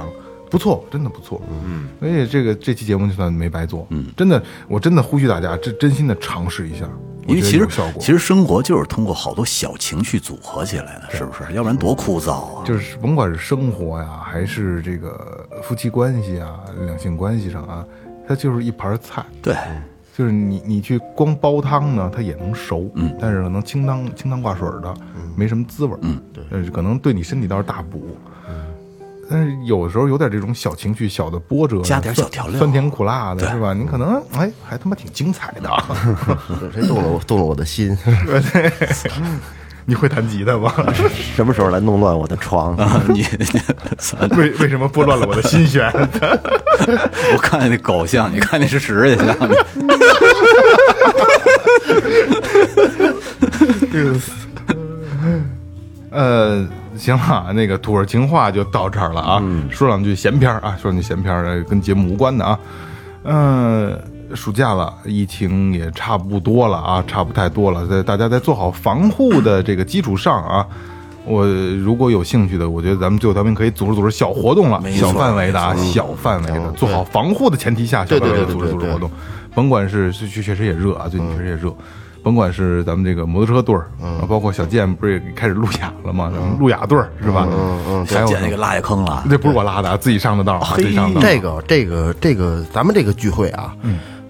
[0.49, 6.89] 不错，真的不错，嗯，所以这个这期节目就算没白做，嗯，真的，我真的呼吁大家，真真心的尝试一下，
[7.27, 7.67] 因为其实
[7.99, 11.53] 其实生活就是通过好多小情绪组合起来的，是不是？
[11.53, 12.65] 要不然多枯燥啊！
[12.65, 17.85] 就是甭管是生活呀，还是这个夫妻关系啊、两性关系上啊，
[18.29, 19.55] 它就是一盘菜，对，
[20.17, 24.95] 就是你你去光煲汤呢，它也能熟，嗯，但是可能清汤清汤挂水的，
[25.37, 28.17] 没什么滋味，嗯，对，可能对你身体倒是大补，
[29.29, 33.75] 但是有时候有点这种小情绪、小的波折，加点酸小调料酸甜苦辣的，是吧？
[33.75, 35.69] 你可能哎，还他妈挺精彩的。
[36.73, 37.97] 谁动了我动了我的心？
[39.89, 40.73] 你会弹吉他吗？
[41.35, 42.75] 什么时候来弄乱我的床？
[42.77, 43.61] 啊，你你
[44.37, 45.91] 为为什么拨乱了我的心弦？
[47.33, 49.27] 我看见那狗像，你看那是屎也像。
[56.11, 56.67] 呃，
[56.97, 59.43] 行了，那个土味情话就到这儿了啊。
[59.71, 62.59] 说两句闲篇儿啊，说两句闲篇儿，呃跟节目无关的啊。
[63.25, 63.99] 嗯、
[64.35, 67.87] 暑假了，疫情也差不多了啊，差不太多了。
[67.87, 70.67] 在大家在做好防护的这个基础上啊，
[71.25, 79.11] 我如果有兴趣的，我觉得咱们最后调频可以组织组织小活动了，小范围的啊，小范围的，做好防护的前提下，小范围的组织组织活动。
[79.55, 81.73] 甭管是是确确实也热啊，最近确实也热。
[82.23, 86.29] 甭管是咱们这个摩托车队儿，啊，包括小健不是也开始路亚了吗？
[86.35, 87.47] 咱们路亚队儿是吧？
[87.49, 91.23] 嗯嗯，小健那个拉下坑了，这不是我拉的啊，自己上的道儿啊，自己上的道儿。
[91.23, 93.73] 这个这个这个，咱们这个聚会啊，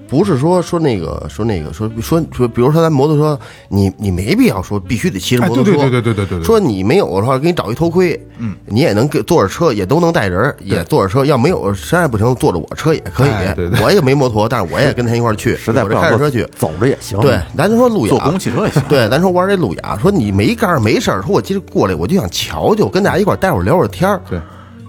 [0.09, 3.39] 不是说说那个说那个说说说，比如说咱摩托车，
[3.69, 6.45] 你你没必要说必须得骑着摩托车，对对对对对对。
[6.45, 11.25] 说你没有的话，给你找一头盔，嗯，你也能给坐着车，也都能带人，也坐着车。
[11.25, 13.31] 要没有实在不行，坐着我车也可以。
[13.55, 17.19] 对对，我也没摩托，但是我也跟他一块去，实在不开着车去，走着也行。
[17.21, 18.83] 对，咱就说路亚，坐公汽车也行。
[18.89, 24.21] 对，咱说玩这路亚，说你没杆没事儿，说我今儿过来我就想瞧瞧，跟大家一块待会儿聊会儿天儿。
[24.29, 24.39] 对。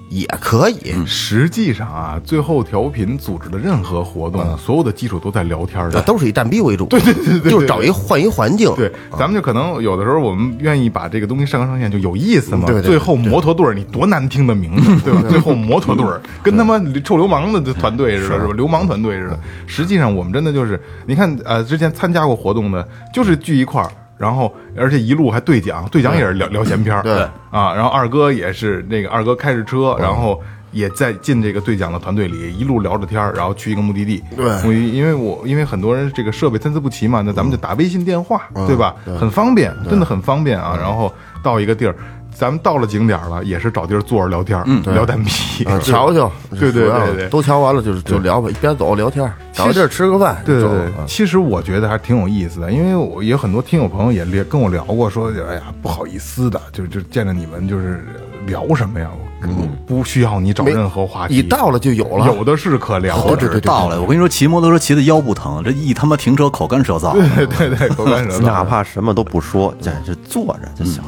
[0.10, 0.94] 也可以。
[1.06, 6.02] 实际上啊，最后调频组织的任何活动，所有的基础都在聊天儿的。
[6.04, 12.66] 都是以蛋逼为主， 对对对对，就是找一换一环境，对，咱们就可能有的时候我们愿意把这个东西上纲上线，就有意思嘛。
[12.66, 15.22] 对对对最后摩托队儿，你多难听的名字，对吧？
[15.30, 18.54] 最后摩托队儿跟他妈臭流氓的团队似的，是吧？
[18.54, 19.40] 流氓团队似的。
[19.66, 23.92] 实际上我们真的就是，你看，呃，之前参加过活动的，就是聚一块儿。
[24.18, 27.74] 然后，而且一路还对讲，对讲也是聊聊闲篇儿，对啊。
[27.74, 30.42] 然后二哥也是那个二哥开着车，然后
[30.72, 34.24] 也在进这个对讲的团队里，一路聊着天儿，然后去一个目的地。
[34.36, 38.96] 对我因为我因为很多人这个设备参差不齐嘛，那咱们就打微信电话，对吧？
[39.20, 40.76] 很方便，真的很方便啊。
[40.80, 41.14] 然后
[41.44, 41.96] 到一个地儿，
[42.38, 44.64] 咱们到了景点了，也是找地儿坐着聊天，
[44.94, 47.30] 聊蛋皮，嗯， 瞧瞧，对对对对。
[47.30, 51.06] 都瞧完了就是就聊吧，一边走聊天，找个地儿吃个饭，对对对，啊。
[51.08, 58.06] 其实我觉得还挺有意思的，因为我也有很多听友朋友也聊跟我聊过，说哎呀不好意思的，就就见着你们就是
[58.46, 59.10] 聊什么呀，
[59.42, 67.14] 我不需要你找任何话题，你到了就有了，有的是可聊何的， 止到了，我跟你说，骑摩托车骑的腰不疼，这一他妈停车口干舌燥。
[67.18, 71.02] 对对对，口干舌燥，哪怕什么都不说，这就坐着就行。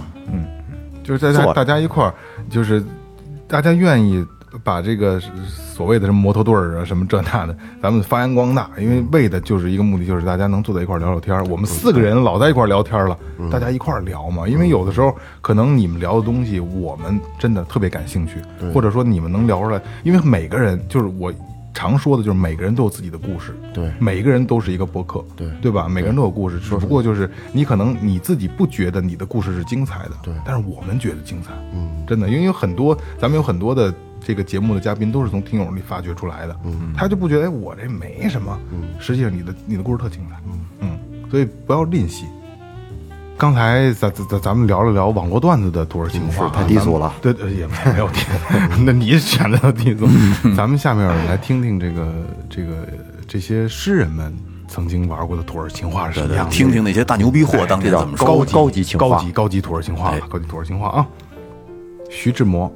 [1.10, 2.14] 就是大家大家一块儿，
[2.50, 2.84] 就是
[3.48, 4.24] 大家愿意
[4.64, 11.44] 把这个所谓的什么摩托队儿啊，什么这那的，咱们发扬光大，因为为的就是一个目的，就是大家能坐在一块儿聊聊天儿。
[11.46, 13.18] 我们四个人老在一块儿聊天了，
[13.50, 14.48] 大家一块儿聊嘛。
[14.48, 18.36] 因为有的时候可能你们聊的东西，我们真的特别感兴趣，
[18.72, 21.34] 或者说你们能聊出来，因为每个人就是我。
[21.80, 25.88] 常说的就是每个人都有自己的故事，对每个人都是一个播客，对对吧？
[25.88, 40.36] 每个人都有故事，只不过就是你可能你自己不觉得你的故事是精彩的，对但是我们觉得精彩，嗯，真的，因为有很多咱们有很多的这个节目的嘉宾都是从听友里发掘出来的，嗯，他就不觉得哎我这没什么，嗯，实际上你的你的故事特精彩，
[40.82, 41.00] 嗯
[41.32, 42.26] 所以不要吝惜。
[43.40, 48.20] 刚才咱咱咱咱们聊了聊网络段子的土味情话啊，太低俗了对对，也没 有低，
[48.86, 50.06] 那你选择低俗。
[50.58, 52.14] 咱们下面来听听这个
[52.50, 52.86] 这个
[53.26, 54.36] 这些诗人们
[54.68, 58.28] 曾经玩过的土耳其话是什么样的，听听那些大牛逼货当年怎么说。
[58.28, 61.08] 高高级情话高级高级土耳其话高级土耳其话啊！
[62.10, 62.70] 徐志摩，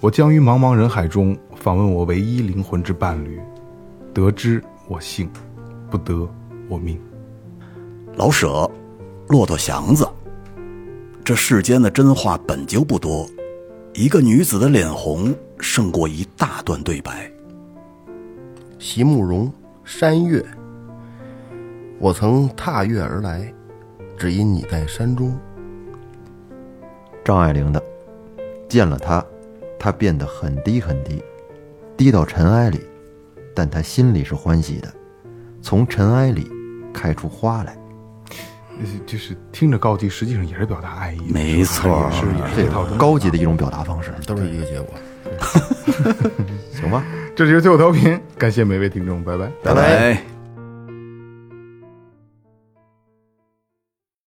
[0.00, 3.38] 我将于茫茫人海中访问我唯一灵魂之伴侣，
[4.12, 5.30] 得之我幸，
[5.88, 6.28] 不得
[6.68, 6.98] 我命。
[8.16, 8.68] 老舍，
[9.28, 10.08] 骆驼祥子。
[11.22, 13.28] 这世间的真话本就不多，
[13.92, 17.30] 一个女子的脸红胜过一大段对白。
[18.78, 19.52] 席慕容
[19.84, 20.42] 山月，
[21.98, 23.52] 我曾踏月而来，
[24.16, 25.36] 只因你在山中。
[27.22, 27.82] 张爱玲的，
[28.68, 29.22] 见了他，
[29.78, 31.22] 他变得很低很低，
[31.94, 32.80] 低到尘埃里，
[33.54, 34.88] 但他心里是欢喜的，
[35.60, 36.50] 从尘埃里
[36.94, 37.76] 开出花来。
[39.06, 44.94] 就是听着高级，实际上也是表达爱意，没错也是也是这这套高级的一种表达方式，都是一个结果。
[46.72, 47.04] 行吧？
[47.36, 49.50] 这是一个最后调频，感谢每位听众，拜拜。
[49.62, 50.37] 拜拜。